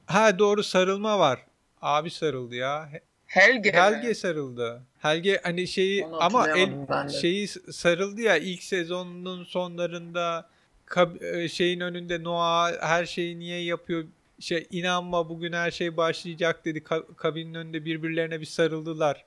[0.06, 1.46] Ha doğru sarılma var.
[1.86, 2.88] Abi sarıldı ya.
[3.26, 4.14] Helge Helge mi?
[4.14, 4.82] sarıldı.
[4.98, 10.48] Helge hani şeyi Onu ama el, şeyi sarıldı ya ilk sezonun sonlarında
[10.86, 14.04] kab, e, şeyin önünde Noah her şeyi niye yapıyor
[14.40, 16.84] şey inanma bugün her şey başlayacak dedi
[17.16, 19.24] kabinin önünde birbirlerine bir sarıldılar.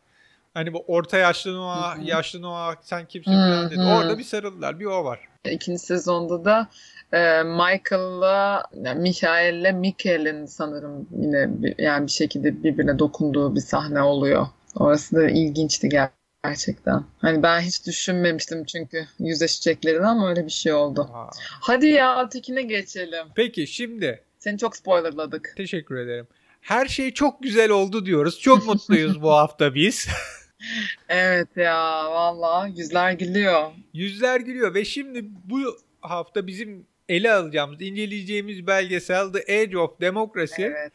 [0.54, 3.82] Hani bu orta yaşlı Noah, yaşlı Noah sen kimsin falan dedi.
[3.82, 4.80] Orada bir sarıldılar.
[4.80, 5.20] Bir o var.
[5.46, 6.70] İkinci sezonda da
[7.14, 14.02] e, Michael'la yani Michael'le Mikael'in sanırım yine bir, yani bir şekilde birbirine dokunduğu bir sahne
[14.02, 14.48] oluyor.
[14.76, 15.90] Orası da ilginçti
[16.44, 17.04] gerçekten.
[17.18, 21.10] Hani ben hiç düşünmemiştim çünkü yüzleşeceklerini ama öyle bir şey oldu.
[21.14, 21.30] Aa.
[21.62, 23.28] Hadi ya tekine geçelim.
[23.36, 24.24] Peki şimdi.
[24.40, 25.54] Seni çok spoilerladık.
[25.58, 26.28] Teşekkür ederim.
[26.62, 28.40] Her şey çok güzel oldu diyoruz.
[28.40, 30.08] Çok mutluyuz bu hafta biz.
[31.10, 33.72] evet ya valla yüzler gülüyor.
[33.94, 40.64] Yüzler gülüyor ve şimdi bu hafta bizim ele alacağımız, inceleyeceğimiz belgesel The Age of Democracy.
[40.64, 40.94] Evet.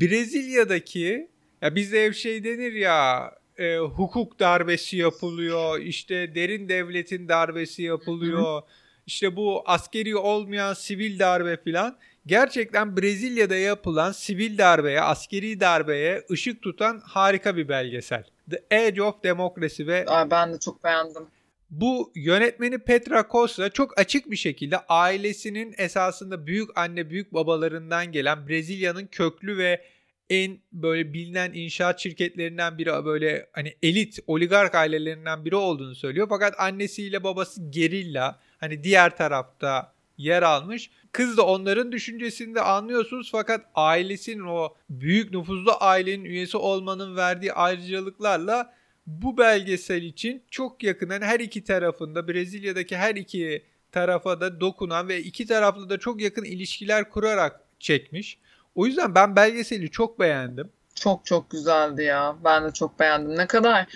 [0.00, 1.28] Brezilya'daki
[1.62, 8.62] ya bizde hep şey denir ya e, hukuk darbesi yapılıyor, işte derin devletin darbesi yapılıyor.
[9.06, 11.98] işte bu askeri olmayan sivil darbe filan.
[12.26, 18.24] Gerçekten Brezilya'da yapılan sivil darbeye, askeri darbeye ışık tutan harika bir belgesel.
[18.50, 21.26] The Age of Democracy ve Aa, ben de çok beğendim.
[21.70, 28.48] Bu yönetmeni Petra Costa çok açık bir şekilde ailesinin esasında büyük anne büyük babalarından gelen
[28.48, 29.84] Brezilya'nın köklü ve
[30.30, 36.26] en böyle bilinen inşaat şirketlerinden biri böyle hani elit oligark ailelerinden biri olduğunu söylüyor.
[36.28, 40.90] Fakat annesiyle babası gerilla hani diğer tarafta yer almış.
[41.12, 47.52] Kız da onların düşüncesini de anlıyorsunuz fakat ailesinin o büyük nüfuzlu ailenin üyesi olmanın verdiği
[47.52, 48.74] ayrıcalıklarla
[49.08, 55.22] bu belgesel için çok yakından her iki tarafında Brezilya'daki her iki tarafa da dokunan ve
[55.22, 58.38] iki taraflı da çok yakın ilişkiler kurarak çekmiş.
[58.74, 60.70] O yüzden ben belgeseli çok beğendim.
[60.94, 62.36] Çok çok güzeldi ya.
[62.44, 63.36] Ben de çok beğendim.
[63.36, 63.86] Ne kadar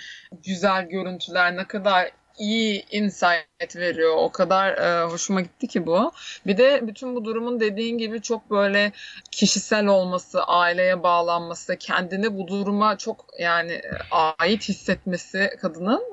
[0.43, 4.13] güzel görüntüler, ne kadar iyi insight veriyor.
[4.17, 6.11] O kadar e, hoşuma gitti ki bu.
[6.45, 8.91] Bir de bütün bu durumun dediğin gibi çok böyle
[9.31, 16.03] kişisel olması, aileye bağlanması, kendini bu duruma çok yani e, ait hissetmesi kadının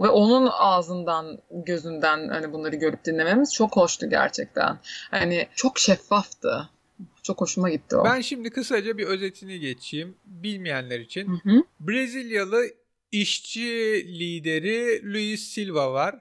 [0.00, 4.78] ve onun ağzından, gözünden hani bunları görüp dinlememiz çok hoştu gerçekten.
[5.10, 6.68] Hani çok şeffaftı.
[7.22, 8.04] Çok hoşuma gitti o.
[8.04, 11.28] Ben şimdi kısaca bir özetini geçeyim bilmeyenler için.
[11.28, 11.62] Hı hı.
[11.80, 12.64] Brezilyalı
[13.12, 16.14] işçi lideri Luis Silva var.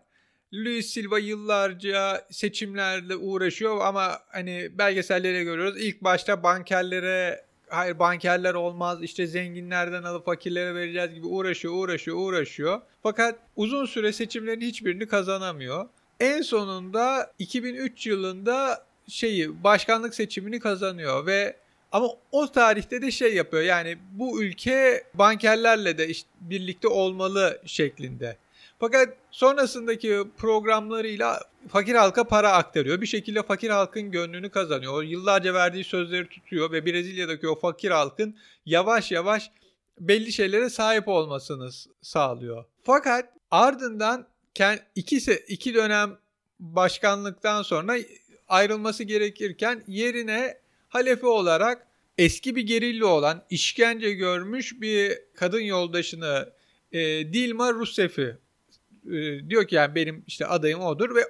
[0.53, 5.81] Luis Silva yıllarca seçimlerle uğraşıyor ama hani belgesellere görüyoruz.
[5.81, 12.81] İlk başta bankerlere hayır bankerler olmaz işte zenginlerden alıp fakirlere vereceğiz gibi uğraşıyor uğraşıyor uğraşıyor.
[13.03, 15.89] Fakat uzun süre seçimlerin hiçbirini kazanamıyor.
[16.19, 21.55] En sonunda 2003 yılında şeyi başkanlık seçimini kazanıyor ve
[21.97, 28.37] ama o tarihte de şey yapıyor yani bu ülke bankerlerle de işte birlikte olmalı şeklinde.
[28.79, 33.01] Fakat sonrasındaki programlarıyla fakir halka para aktarıyor.
[33.01, 35.03] Bir şekilde fakir halkın gönlünü kazanıyor.
[35.03, 39.51] Yıllarca verdiği sözleri tutuyor ve Brezilya'daki o fakir halkın yavaş yavaş
[39.99, 41.69] belli şeylere sahip olmasını
[42.01, 42.65] sağlıyor.
[42.83, 44.27] Fakat ardından
[44.95, 46.17] iki, iki dönem
[46.59, 47.95] başkanlıktan sonra
[48.47, 50.57] ayrılması gerekirken yerine
[50.89, 51.86] halefi olarak
[52.17, 56.53] eski bir gerilla olan işkence görmüş bir kadın yoldaşını
[56.91, 56.99] e,
[57.33, 58.37] Dilma Rousseff'i
[59.05, 61.21] e, diyor ki yani benim işte adayım odur ve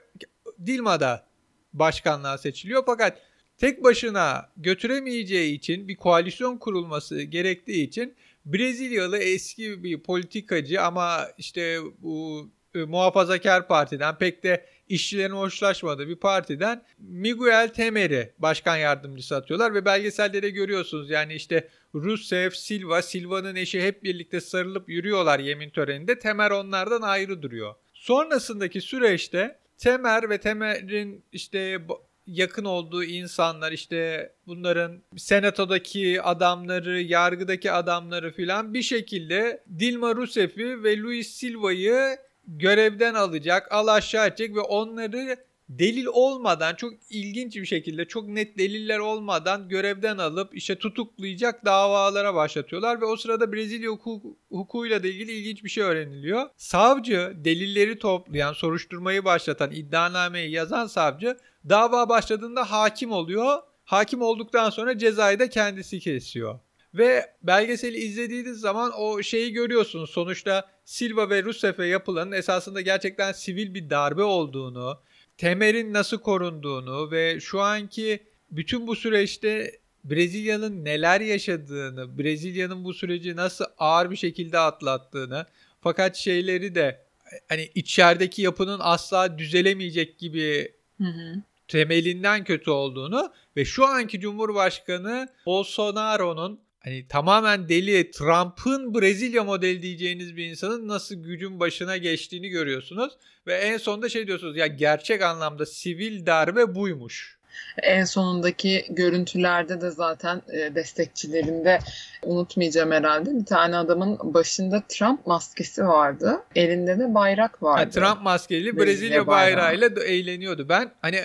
[0.65, 1.27] Dilma da
[1.73, 2.83] başkanlığa seçiliyor.
[2.85, 3.21] Fakat
[3.57, 11.79] tek başına götüremeyeceği için bir koalisyon kurulması gerektiği için Brezilyalı eski bir politikacı ama işte
[11.99, 19.73] bu e, muhafazakar partiden pek de işçilerin hoşlaşmadığı bir partiden Miguel Temer'i başkan yardımcısı atıyorlar
[19.73, 21.09] ve belgesellere görüyorsunuz.
[21.09, 26.19] Yani işte Rousseff, Silva, Silva'nın eşi hep birlikte sarılıp yürüyorlar yemin töreninde.
[26.19, 27.75] Temer onlardan ayrı duruyor.
[27.93, 31.79] Sonrasındaki süreçte Temer ve Temer'in işte
[32.27, 40.97] yakın olduğu insanlar işte bunların senatodaki adamları, yargıdaki adamları filan bir şekilde Dilma Rousseff'i ve
[40.97, 45.37] Luis Silva'yı görevden alacak, al aşağı edecek ve onları
[45.69, 52.35] delil olmadan çok ilginç bir şekilde çok net deliller olmadan görevden alıp işte tutuklayacak davalara
[52.35, 56.49] başlatıyorlar ve o sırada Brezilya hukuku, hukukuyla da ilgili ilginç bir şey öğreniliyor.
[56.57, 61.37] Savcı delilleri toplayan, soruşturmayı başlatan, iddianameyi yazan savcı
[61.69, 63.59] dava başladığında hakim oluyor.
[63.83, 66.59] Hakim olduktan sonra cezayı da kendisi kesiyor.
[66.93, 70.09] Ve belgeseli izlediğiniz zaman o şeyi görüyorsunuz.
[70.09, 74.99] Sonuçta Silva ve Rousseff'e yapılanın esasında gerçekten sivil bir darbe olduğunu,
[75.37, 78.19] Temer'in nasıl korunduğunu ve şu anki
[78.51, 85.45] bütün bu süreçte Brezilya'nın neler yaşadığını, Brezilya'nın bu süreci nasıl ağır bir şekilde atlattığını
[85.81, 87.05] fakat şeyleri de
[87.49, 91.41] hani içerideki yapının asla düzelemeyecek gibi hı hı.
[91.67, 100.37] temelinden kötü olduğunu ve şu anki Cumhurbaşkanı Bolsonaro'nun hani tamamen deli Trump'ın Brezilya modeli diyeceğiniz
[100.37, 103.13] bir insanın nasıl gücün başına geçtiğini görüyorsunuz.
[103.47, 107.37] Ve en sonunda şey diyorsunuz ya gerçek anlamda sivil darbe buymuş.
[107.83, 111.79] En sonundaki görüntülerde de zaten e, destekçilerinde
[112.23, 113.39] unutmayacağım herhalde.
[113.39, 116.43] Bir tane adamın başında Trump maskesi vardı.
[116.55, 117.83] Elinde de bayrak vardı.
[117.83, 120.09] Ha, Trump maskeli Brezilya, Brezilya bayrağıyla bayrağı.
[120.09, 120.69] eğleniyordu.
[120.69, 121.19] Ben hani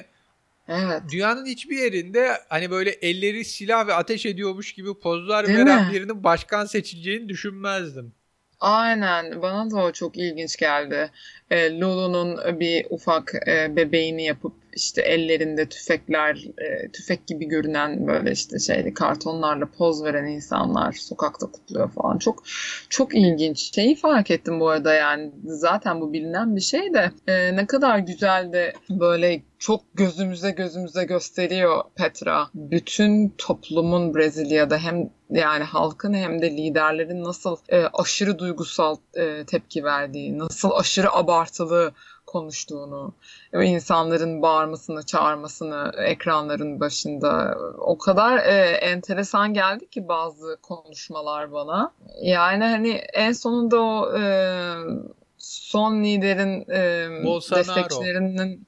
[0.68, 1.03] Evet.
[1.12, 5.92] Dünyanın hiçbir yerinde hani böyle elleri silah ve ateş ediyormuş gibi pozlar Değil veren mi?
[5.92, 8.14] birinin başkan seçileceğini düşünmezdim.
[8.61, 11.11] Aynen bana da o çok ilginç geldi.
[11.51, 18.32] E, Lulu'nun bir ufak e, bebeğini yapıp işte ellerinde tüfekler, e, tüfek gibi görünen böyle
[18.32, 22.18] işte şeyli kartonlarla poz veren insanlar sokakta kutluyor falan.
[22.18, 22.42] Çok
[22.88, 23.74] çok ilginç.
[23.74, 27.98] Şeyi fark ettim bu arada yani zaten bu bilinen bir şey de e, ne kadar
[27.98, 32.48] güzel de böyle çok gözümüze gözümüze gösteriyor Petra.
[32.54, 39.85] Bütün toplumun Brezilya'da hem yani halkın hem de liderlerin nasıl e, aşırı duygusal e, tepki
[39.85, 41.92] verdiği, nasıl aşırı abartılı
[42.32, 43.14] konuştuğunu
[43.54, 51.92] insanların bağırmasını, çağırmasını ekranların başında o kadar e, enteresan geldi ki bazı konuşmalar bana.
[52.22, 54.24] Yani hani en sonunda o e,
[55.38, 57.08] son liderin e,
[57.56, 58.66] destekçilerinin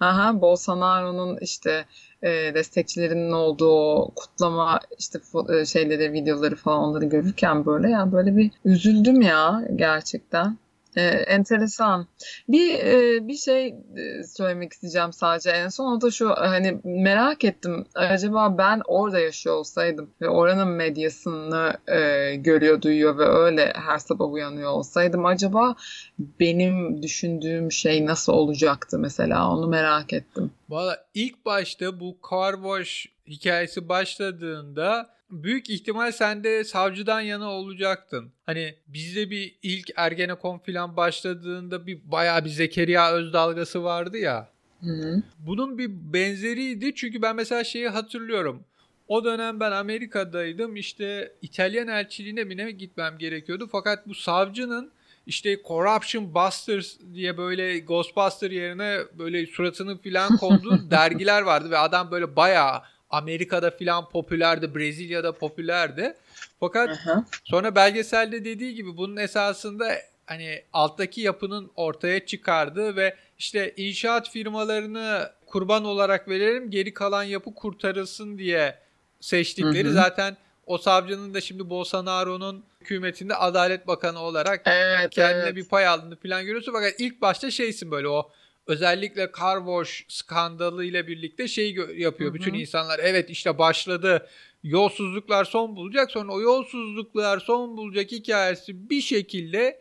[0.00, 1.84] aha, Bolsonaro'nun işte
[2.22, 8.50] e, destekçilerinin olduğu kutlama işte e, şeyleri videoları falan onları görürken böyle yani böyle bir
[8.64, 10.58] üzüldüm ya gerçekten.
[10.96, 12.06] Ee, enteresan.
[12.48, 17.44] Bir e, bir şey e, söylemek isteyeceğim sadece en son o da şu hani merak
[17.44, 23.98] ettim acaba ben orada yaşıyor olsaydım ve oranın medyasını e, görüyor duyuyor ve öyle her
[23.98, 25.74] sabah uyanıyor olsaydım acaba
[26.18, 30.50] benim düşündüğüm şey nasıl olacaktı mesela onu merak ettim.
[30.68, 38.32] Valla ilk başta bu car wash hikayesi başladığında büyük ihtimal sen de savcıdan yana olacaktın.
[38.46, 44.48] Hani bizde bir ilk Ergenekon falan başladığında bir bayağı bir Zekeriya öz dalgası vardı ya.
[44.80, 45.22] Hı.
[45.38, 48.64] Bunun bir benzeriydi çünkü ben mesela şeyi hatırlıyorum.
[49.08, 53.68] O dönem ben Amerika'daydım işte İtalyan elçiliğine mi gitmem gerekiyordu.
[53.72, 54.92] Fakat bu savcının
[55.26, 62.10] işte Corruption Busters diye böyle Ghostbuster yerine böyle suratını filan konduğu dergiler vardı ve adam
[62.10, 66.14] böyle bayağı Amerika'da filan popülerdi, Brezilya'da popülerdi.
[66.60, 67.24] Fakat Aha.
[67.44, 75.30] sonra belgeselde dediği gibi bunun esasında hani alttaki yapının ortaya çıkardığı ve işte inşaat firmalarını
[75.46, 78.78] kurban olarak verelim geri kalan yapı kurtarılsın diye
[79.20, 79.94] seçtikleri Hı hı.
[79.94, 85.56] zaten o savcının da şimdi Bolsonaro'nun hükümetinde Adalet Bakanı olarak Evet, kendine evet.
[85.56, 86.72] bir pay aldığını falan görüyorsun.
[86.72, 88.30] Fakat ilk başta şeysin böyle o
[88.66, 92.30] özellikle car wash skandalı ile birlikte şey yapıyor.
[92.30, 92.34] Hı hı.
[92.34, 94.26] Bütün insanlar evet işte başladı.
[94.62, 96.10] Yolsuzluklar son bulacak.
[96.10, 99.80] Sonra o yolsuzluklar son bulacak hikayesi bir şekilde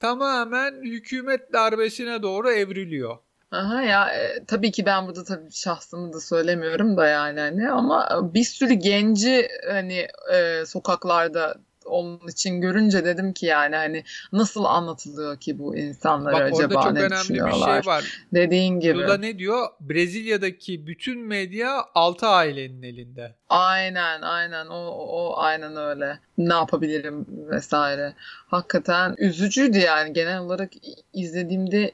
[0.00, 3.18] tamamen hükümet darbesine doğru evriliyor.
[3.50, 8.20] Aha ya e, tabii ki ben burada tabii şahsımı da söylemiyorum da yani hani ama
[8.34, 11.54] bir sürü genci hani e, sokaklarda
[11.88, 16.82] onun için görünce dedim ki yani hani nasıl anlatılıyor ki bu insanlara Bak orada acaba
[16.82, 17.82] çok ne önemli bir düşünüyorlar?
[17.82, 18.04] şey var.
[18.34, 18.94] Dediğin gibi.
[18.98, 19.66] Lula ne diyor?
[19.80, 23.34] Brezilya'daki bütün medya altı ailenin elinde.
[23.48, 26.18] Aynen aynen o, o aynen öyle.
[26.38, 28.14] Ne yapabilirim vesaire.
[28.46, 30.70] Hakikaten üzücüydü yani genel olarak
[31.12, 31.92] izlediğimde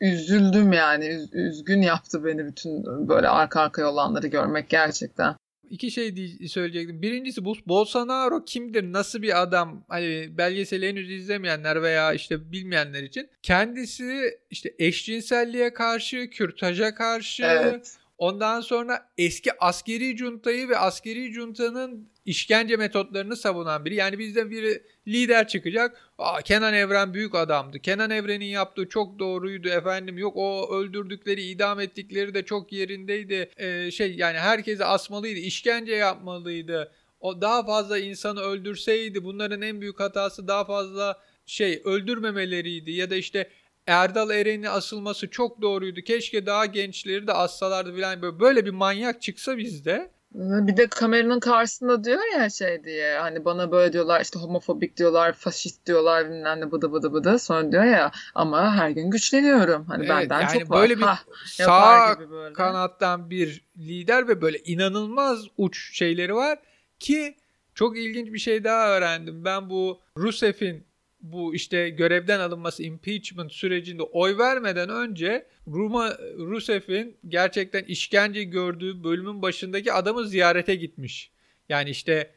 [0.00, 5.34] üzüldüm yani Üz- üzgün yaptı beni bütün böyle arka arkaya olanları görmek gerçekten.
[5.74, 7.02] İki şey diye- söyleyecektim.
[7.02, 8.92] Birincisi bu Bolsonaro kimdir?
[8.92, 9.84] Nasıl bir adam?
[9.88, 13.28] Hani belgeseli henüz izlemeyenler veya işte bilmeyenler için.
[13.42, 17.96] Kendisi işte eşcinselliğe karşı, kürtaja karşı, Evet.
[18.18, 23.94] Ondan sonra eski askeri cuntayı ve askeri cuntanın işkence metotlarını savunan biri.
[23.94, 26.10] Yani bizden biri lider çıkacak.
[26.18, 27.78] Aa, Kenan Evren büyük adamdı.
[27.78, 30.18] Kenan Evren'in yaptığı çok doğruydu efendim.
[30.18, 33.50] Yok o öldürdükleri, idam ettikleri de çok yerindeydi.
[33.56, 36.92] Ee, şey yani herkese asmalıydı, işkence yapmalıydı.
[37.20, 43.16] O daha fazla insanı öldürseydi bunların en büyük hatası daha fazla şey öldürmemeleriydi ya da
[43.16, 43.50] işte
[43.86, 46.00] Erdal Eren'in asılması çok doğruydu.
[46.00, 50.10] Keşke daha gençleri de assalardı falan böyle böyle bir manyak çıksa bizde.
[50.34, 55.32] Bir de kameranın karşısında diyor ya şey diye hani bana böyle diyorlar işte homofobik diyorlar,
[55.32, 57.38] faşist diyorlar bilmem ne bıdı bıdı bıdı.
[57.38, 59.84] Sonra diyor ya ama her gün güçleniyorum.
[59.84, 60.80] Hani Evet, benden yani çok var.
[60.80, 62.52] böyle bir Hah, Sağ böyle.
[62.52, 66.58] kanattan bir lider ve böyle inanılmaz uç şeyleri var
[67.00, 67.36] ki
[67.74, 69.44] çok ilginç bir şey daha öğrendim.
[69.44, 70.84] Ben bu Rusev'in
[71.24, 79.42] bu işte görevden alınması impeachment sürecinde oy vermeden önce Ruma Rusev'in gerçekten işkence gördüğü bölümün
[79.42, 81.30] başındaki adamı ziyarete gitmiş.
[81.68, 82.30] Yani işte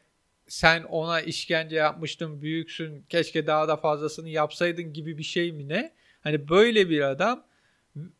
[0.46, 5.92] sen ona işkence yapmıştın, büyüksün, keşke daha da fazlasını yapsaydın gibi bir şey mi ne?
[6.20, 7.46] Hani böyle bir adam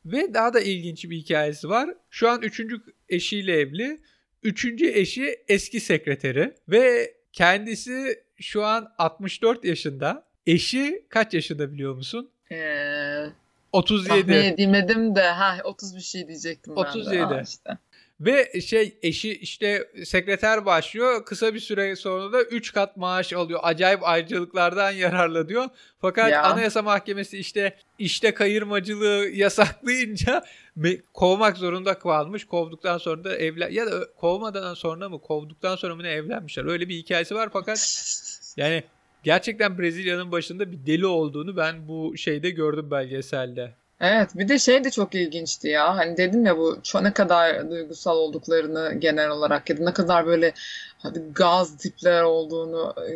[0.04, 1.94] ve daha da ilginç bir hikayesi var.
[2.11, 4.00] Şu an üçüncü eşiyle evli.
[4.42, 10.27] Üçüncü eşi eski sekreteri ve kendisi şu an 64 yaşında.
[10.48, 12.30] Eşi kaç yaşında biliyor musun?
[12.52, 13.26] Ee,
[13.72, 14.08] 37.
[14.08, 16.88] tahmin edeyim de ha 30 bir şey diyecektim ben de.
[16.88, 17.24] 37.
[17.24, 17.78] Aa, işte.
[18.20, 21.24] Ve şey eşi işte sekreter başlıyor.
[21.24, 23.61] Kısa bir süre sonra da 3 kat maaş alıyor.
[23.62, 25.68] Acayip ayrıcalıklardan yararlanıyor.
[26.00, 26.42] Fakat Ya.
[26.42, 30.44] Anayasa Mahkemesi işte işte kayırmacılığı yasaklayınca
[31.14, 32.44] kovmak zorunda kalmış.
[32.44, 36.64] Kovduktan sonra da evlen ya da kovmadan sonra mı kovduktan sonra mı ne evlenmişler.
[36.64, 37.78] Öyle bir hikayesi var fakat
[38.56, 38.84] yani
[39.22, 43.74] gerçekten Brezilya'nın başında bir deli olduğunu ben bu şeyde gördüm belgeselde.
[44.00, 48.16] Evet bir de şey de çok ilginçti ya hani dedim ya bu ne kadar duygusal
[48.16, 50.52] olduklarını genel olarak ya da ne kadar böyle
[50.98, 53.12] hadi gaz tipler olduğunu e,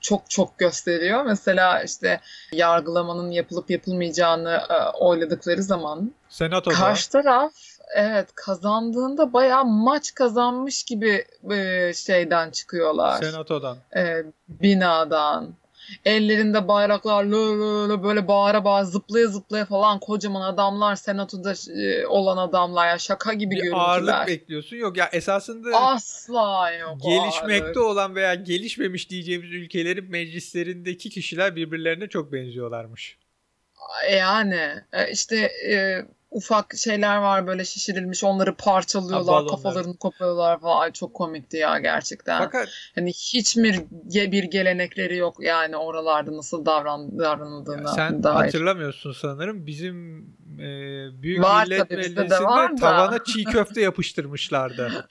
[0.00, 1.24] çok çok gösteriyor.
[1.24, 2.20] Mesela işte
[2.52, 7.52] yargılamanın yapılıp yapılmayacağını e, oyladıkları zaman Senatoda karşı taraf
[7.94, 13.22] evet kazandığında bayağı maç kazanmış gibi e, şeyden çıkıyorlar.
[13.22, 13.76] Senatodan.
[13.96, 15.60] e, binadan.
[16.04, 22.06] Ellerinde bayraklar lö lö lö böyle bağıra bağıra zıplaya zıplaya falan kocaman adamlar senatoda e,
[22.06, 23.80] olan adamlar ya şaka gibi bir görüntüler.
[23.80, 24.76] ağırlık bekliyorsun.
[24.76, 27.82] Yok ya esasında Asla yok gelişmekte ağırlık.
[27.82, 33.18] olan veya gelişmemiş diyeceğimiz ülkelerin meclislerindeki kişiler birbirlerine çok benziyorlarmış.
[34.12, 34.60] Yani
[34.92, 35.36] e, işte
[35.70, 41.78] e, ufak şeyler var böyle şişirilmiş onları parçalıyorlar kafalarını kopuyorlar falan Ay, çok komikti ya
[41.78, 42.38] gerçekten.
[42.38, 43.80] Fakat hani hiç bir,
[44.32, 48.44] bir gelenekleri yok yani oralarda nasıl davran, davranıldığına Sen dair.
[48.44, 50.20] hatırlamıyorsun sanırım bizim
[50.58, 50.68] e,
[51.22, 52.28] Büyük var, Millet Meclisi'nde
[52.80, 55.08] tavana çiğ köfte yapıştırmışlardı.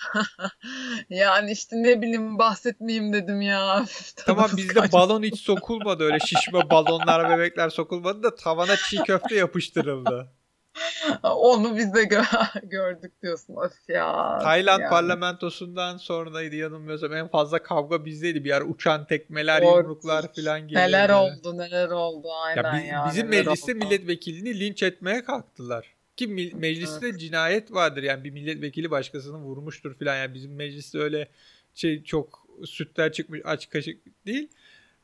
[1.10, 3.86] yani işte ne bileyim bahsetmeyeyim dedim ya.
[4.26, 10.39] tamam bizde balon hiç sokulmadı öyle şişme balonlar bebekler sokulmadı da tavana çiğ köfte yapıştırıldı.
[11.24, 13.56] Onu biz de gö- gördük diyorsun.
[13.56, 14.40] Of ya.
[14.40, 14.90] Tayland yani.
[14.90, 18.44] parlamentosundan sonraydı yanılmıyorsam en fazla kavga bizdeydi.
[18.44, 19.78] Bir yer uçan tekmeler, Doğru.
[19.78, 20.88] yumruklar falan geliyordu.
[20.88, 22.86] Neler oldu neler oldu aynen ya.
[22.86, 23.06] ya.
[23.10, 23.86] Bizim mecliste oldu.
[23.86, 25.96] milletvekilini linç etmeye kalktılar.
[26.18, 27.20] Ki mecliste evet.
[27.20, 28.04] cinayet vardır.
[28.04, 30.16] Yani bir milletvekili başkasını vurmuştur falan.
[30.16, 31.28] Yani bizim mecliste öyle
[31.74, 34.48] şey çok sütler çıkmış aç kaşık değil.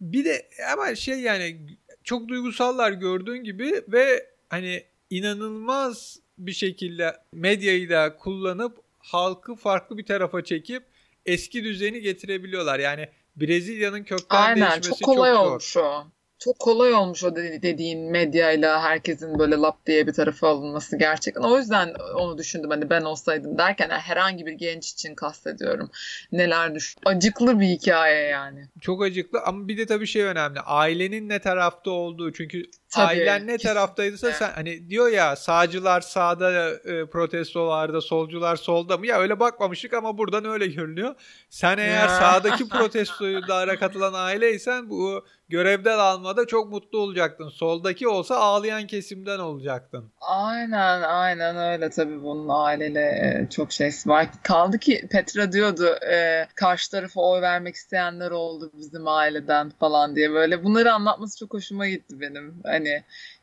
[0.02, 1.58] Bir de ama şey yani
[2.04, 10.06] çok duygusallar gördüğün gibi ve hani inanılmaz bir şekilde medyayı da kullanıp halkı farklı bir
[10.06, 10.84] tarafa çekip
[11.26, 12.80] eski düzeni getirebiliyorlar.
[12.80, 15.52] Yani Brezilya'nın kökten Aynen, değişmesi çok kolay çok zor.
[15.52, 20.98] olmuş o çok kolay olmuş o dediğin medyayla herkesin böyle lap diye bir tarafa alınması
[20.98, 21.42] gerçekten.
[21.42, 25.90] O yüzden onu düşündüm hani ben olsaydım derken yani herhangi bir genç için kastediyorum.
[26.32, 27.02] Neler düşün.
[27.06, 28.68] Acıklı bir hikaye yani.
[28.82, 30.60] Çok acıklı ama bir de tabii şey önemli.
[30.60, 32.34] Ailenin ne tarafta olduğu.
[32.34, 32.64] Çünkü
[32.96, 39.08] tabii, ailen ne taraftaysa sen hani diyor ya sağcılar sağda e, protestolarda, solcular solda mı?
[39.08, 41.16] Ya öyle bakmamıştık ama buradan öyle görünüyor.
[41.50, 47.50] Sen eğer sağdaki protestoyu da katılan aileysen bu görevden almada çok mutlu olacaktın.
[47.50, 50.12] Soldaki olsa ağlayan kesimden olacaktın.
[50.22, 54.28] Aynen aynen öyle tabii bunun aileyle e, çok şey var.
[54.44, 60.32] Kaldı ki Petra diyordu e, karşı tarafa oy vermek isteyenler oldu bizim aileden falan diye
[60.32, 60.64] böyle.
[60.64, 62.62] Bunları anlatması çok hoşuma gitti benim.
[62.64, 62.85] Hani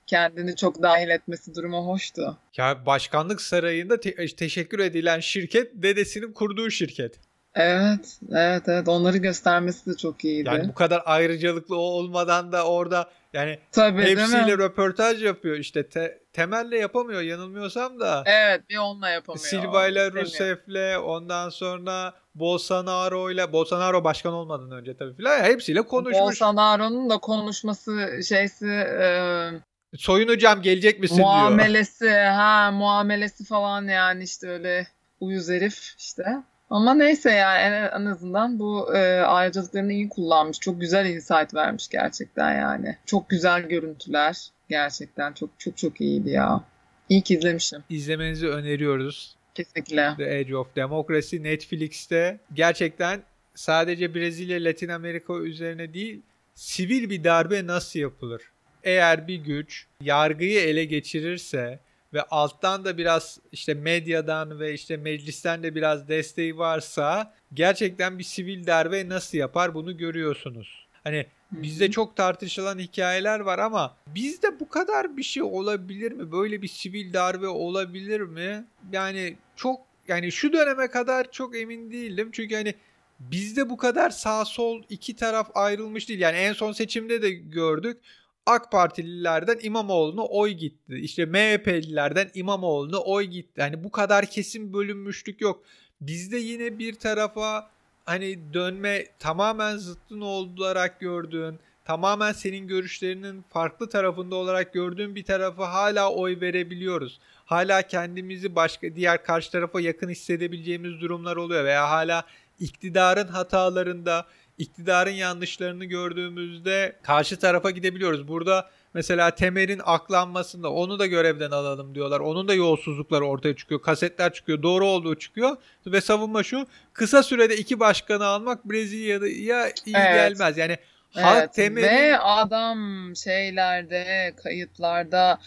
[0.07, 2.39] kendini çok dahil etmesi durumu hoştu.
[2.57, 7.21] Ya başkanlık sarayında te- teşekkür edilen şirket dedesinin kurduğu şirket.
[7.55, 8.89] Evet, evet, evet.
[8.89, 10.49] Onları göstermesi de çok iyiydi.
[10.49, 15.57] Yani bu kadar ayrıcalıklı olmadan da orada yani Tabii, hepsiyle röportaj yapıyor.
[15.57, 18.23] İşte te, Temel'le yapamıyor yanılmıyorsam da.
[18.27, 19.45] Evet, bir onunla yapamıyor.
[19.45, 26.21] Silva ile Rousseff'le ondan sonra Bolsonaro'yla Bolsonaro başkan olmadan önce tabii filan hepsiyle konuşmuş.
[26.21, 28.67] Bolsonaro'nun da konuşması şeysi
[29.01, 29.51] e,
[29.97, 32.11] soyunacağım gelecek misin muamelesi, diyor.
[32.13, 34.87] Muamelesi ha muamelesi falan yani işte öyle
[35.21, 36.25] uyuz herif işte.
[36.71, 40.61] Ama neyse ya en, en azından bu e, ayrıcalıklarını iyi kullanmış.
[40.61, 42.99] Çok güzel insight vermiş gerçekten yani.
[43.07, 44.52] Çok güzel görüntüler.
[44.69, 46.65] Gerçekten çok çok çok iyiydi ya.
[47.09, 47.85] İyi ki izlemişim.
[47.91, 49.37] İzlemenizi öneriyoruz.
[49.55, 50.15] Kesinlikle.
[50.17, 53.23] The Age of Democracy Netflix'te gerçekten
[53.55, 56.23] sadece Brezilya, Latin Amerika üzerine değil
[56.55, 58.43] sivil bir darbe nasıl yapılır?
[58.85, 61.81] Eğer bir güç yargıyı ele geçirirse
[62.15, 68.25] ve alttan da biraz işte medyadan ve işte meclisten de biraz desteği varsa gerçekten bir
[68.25, 70.82] sivil darbe nasıl yapar bunu görüyorsunuz.
[71.05, 76.33] Hani bizde çok tartışılan hikayeler var ama bizde bu kadar bir şey olabilir mi?
[76.33, 78.65] Böyle bir sivil darbe olabilir mi?
[78.93, 82.29] Yani çok yani şu döneme kadar çok emin değildim.
[82.33, 82.75] Çünkü hani
[83.21, 86.21] bizde bu kadar sağ sol iki taraf ayrılmış değil.
[86.21, 87.99] Yani en son seçimde de gördük.
[88.47, 90.95] AK Partililerden İmamoğlu'na oy gitti.
[90.95, 93.63] İşte MHP'lilerden İmamoğlu'na oy gitti.
[93.63, 95.63] Hani bu kadar kesin bölünmüşlük yok.
[96.01, 97.71] Bizde yine bir tarafa
[98.05, 105.73] hani dönme tamamen zıttın olarak gördüğün, tamamen senin görüşlerinin farklı tarafında olarak gördüğün bir tarafa
[105.73, 107.21] hala oy verebiliyoruz.
[107.45, 112.25] Hala kendimizi başka diğer karşı tarafa yakın hissedebileceğimiz durumlar oluyor veya hala
[112.61, 114.27] iktidarın hatalarında
[114.59, 118.29] iktidarın yanlışlarını gördüğümüzde karşı tarafa gidebiliyoruz.
[118.29, 122.21] Burada mesela Temer'in aklanmasında onu da görevden alalım diyorlar.
[122.21, 123.83] Onun da yolsuzlukları ortaya çıkıyor.
[123.83, 124.63] Kasetler çıkıyor.
[124.63, 125.57] Doğru olduğu çıkıyor.
[125.87, 126.67] Ve savunma şu.
[126.93, 130.15] Kısa sürede iki başkanı almak Brezilya'ya iyi evet.
[130.15, 130.59] gelmez.
[130.59, 130.77] Yani
[131.11, 131.55] halk evet.
[131.55, 131.89] Temer'in...
[131.89, 135.41] Ve adam şeylerde, kayıtlarda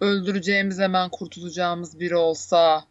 [0.00, 2.84] öldüreceğimiz hemen kurtulacağımız biri olsa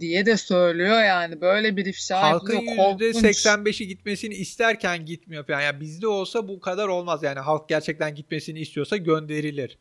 [0.00, 5.60] diye de söylüyor yani böyle bir ifşa Halkın %85'i gitmesini isterken gitmiyor falan.
[5.60, 9.78] Yani bizde olsa bu kadar olmaz yani halk gerçekten gitmesini istiyorsa gönderilir.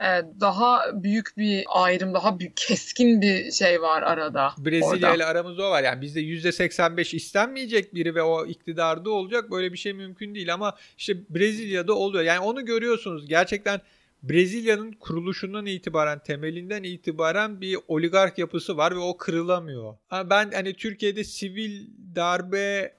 [0.00, 4.52] Evet, daha büyük bir ayrım, daha büyük, keskin bir şey var arada.
[4.58, 5.82] Brezilya ile aramızda o var.
[5.82, 9.50] Yani bizde %85 istenmeyecek biri ve o iktidarda olacak.
[9.50, 12.24] Böyle bir şey mümkün değil ama işte Brezilya'da oluyor.
[12.24, 13.28] Yani onu görüyorsunuz.
[13.28, 13.80] Gerçekten
[14.28, 19.94] Brezilya'nın kuruluşundan itibaren temelinden itibaren bir oligark yapısı var ve o kırılamıyor.
[20.12, 22.94] Ben hani Türkiye'de sivil darbe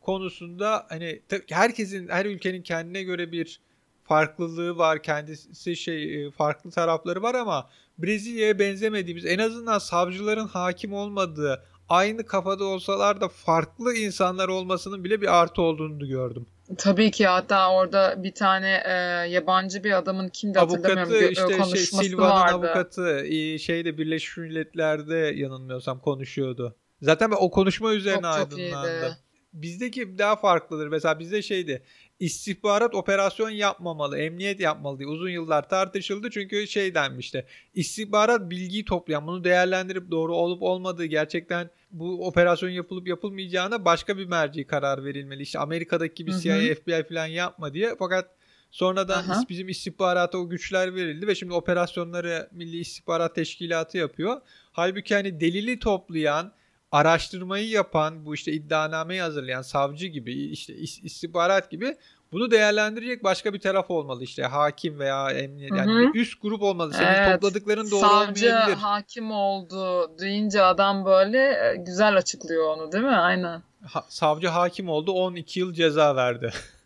[0.00, 3.60] konusunda hani herkesin her ülkenin kendine göre bir
[4.04, 5.02] farklılığı var.
[5.02, 12.26] Kendisi şey e, farklı tarafları var ama Brezilya'ya benzemediğimiz en azından savcıların hakim olmadığı aynı
[12.26, 16.46] kafada olsalar da farklı insanlar olmasının bile bir artı olduğunu gördüm.
[16.76, 18.92] Tabii ki hatta orada bir tane e,
[19.28, 22.54] yabancı bir adamın kimdi hatırlamıyorum avukatı, işte şey, konuşması şey, Silva'nın vardı.
[22.54, 23.26] avukatı
[23.58, 26.76] şeyde Birleşmiş Milletler'de yanılmıyorsam konuşuyordu.
[27.02, 29.00] Zaten o konuşma üzerine çok, aydınlandı.
[29.00, 29.16] Çok
[29.52, 30.88] Bizdeki daha farklıdır.
[30.88, 31.82] Mesela bizde şeydi
[32.20, 36.30] istihbarat operasyon yapmamalı, emniyet yapmalı diye uzun yıllar tartışıldı.
[36.30, 37.46] Çünkü şey denmişti.
[37.74, 44.26] İstihbarat bilgiyi toplayan, bunu değerlendirip doğru olup olmadığı gerçekten bu operasyon yapılıp yapılmayacağına başka bir
[44.26, 45.42] merci karar verilmeli.
[45.42, 47.94] İşte Amerika'daki gibi CIA, FBI falan yapma diye.
[47.98, 48.30] Fakat
[48.70, 49.44] sonradan Aha.
[49.48, 54.40] bizim istihbarata o güçler verildi ve şimdi operasyonları Milli İstihbarat Teşkilatı yapıyor.
[54.72, 56.52] Halbuki hani delili toplayan,
[56.92, 61.96] araştırmayı yapan, bu işte iddianameyi hazırlayan savcı gibi, işte istihbarat gibi
[62.32, 66.10] bunu değerlendirecek başka bir taraf olmalı işte hakim veya emniyet yani Hı-hı.
[66.14, 66.92] üst grup olmalı.
[66.92, 67.40] Senin evet.
[67.40, 68.76] topladıkların doğru Savcı, olmayabilir.
[68.76, 73.16] hakim oldu deyince adam böyle e, güzel açıklıyor onu değil mi?
[73.16, 73.62] Aynen.
[73.86, 76.52] Ha, savcı hakim oldu 12 yıl ceza verdi.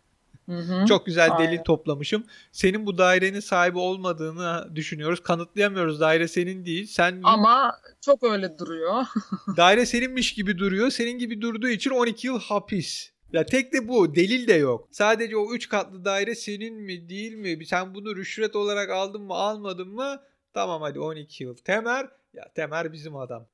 [0.45, 0.85] Hı-hı.
[0.85, 1.63] Çok güzel delil Aynen.
[1.63, 2.23] toplamışım.
[2.51, 5.19] Senin bu dairenin sahibi olmadığını düşünüyoruz.
[5.23, 5.99] Kanıtlayamıyoruz.
[5.99, 6.87] Daire senin değil.
[6.87, 9.05] Sen Ama çok öyle duruyor.
[9.57, 10.89] daire seninmiş gibi duruyor.
[10.89, 13.09] Senin gibi durduğu için 12 yıl hapis.
[13.33, 14.15] Ya tek de bu.
[14.15, 14.87] Delil de yok.
[14.91, 17.65] Sadece o 3 katlı daire senin mi değil mi?
[17.65, 20.21] Sen bunu rüşvet olarak aldın mı almadın mı?
[20.53, 21.55] Tamam hadi 12 yıl.
[21.55, 22.09] Temer.
[22.33, 23.47] Ya Temer bizim adam.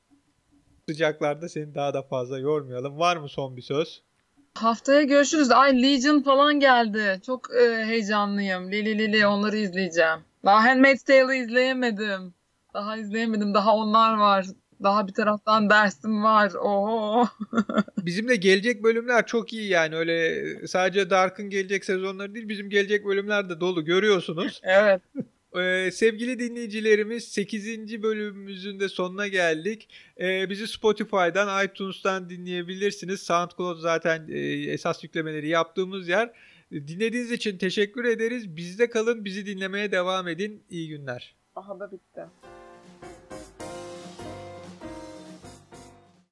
[0.90, 3.00] Sıcaklarda seni daha da fazla yormayalım.
[3.00, 4.04] Var mı son bir söz?
[4.64, 5.52] Haftaya görüşürüz.
[5.52, 7.22] Ay Legion falan geldi.
[7.26, 8.72] Çok e, heyecanlıyım.
[8.72, 10.20] Lili Lili onları izleyeceğim.
[10.46, 12.34] Daha Handmaid's Tale'ı izleyemedim.
[12.74, 13.54] Daha izleyemedim.
[13.54, 14.46] Daha onlar var.
[14.84, 16.54] Daha bir taraftan dersim var.
[16.54, 17.28] Oho.
[17.98, 19.96] bizim de gelecek bölümler çok iyi yani.
[19.96, 22.50] Öyle sadece Dark'ın gelecek sezonları değil.
[22.50, 23.86] Bizim gelecek bölümler de dolu.
[23.86, 24.62] Görüyorsunuz.
[24.64, 25.02] evet.
[25.58, 28.04] Ee, sevgili dinleyicilerimiz 8.
[28.04, 29.90] bölümümüzün de sonuna geldik.
[30.20, 33.22] Ee, bizi Spotify'dan, iTunes'tan dinleyebilirsiniz.
[33.22, 34.40] SoundCloud zaten e,
[34.72, 36.32] esas yüklemeleri yaptığımız yer.
[36.72, 38.56] Dinlediğiniz için teşekkür ederiz.
[38.56, 40.64] Bizde kalın, bizi dinlemeye devam edin.
[40.70, 41.36] İyi günler.
[41.56, 42.22] Aha da bitti.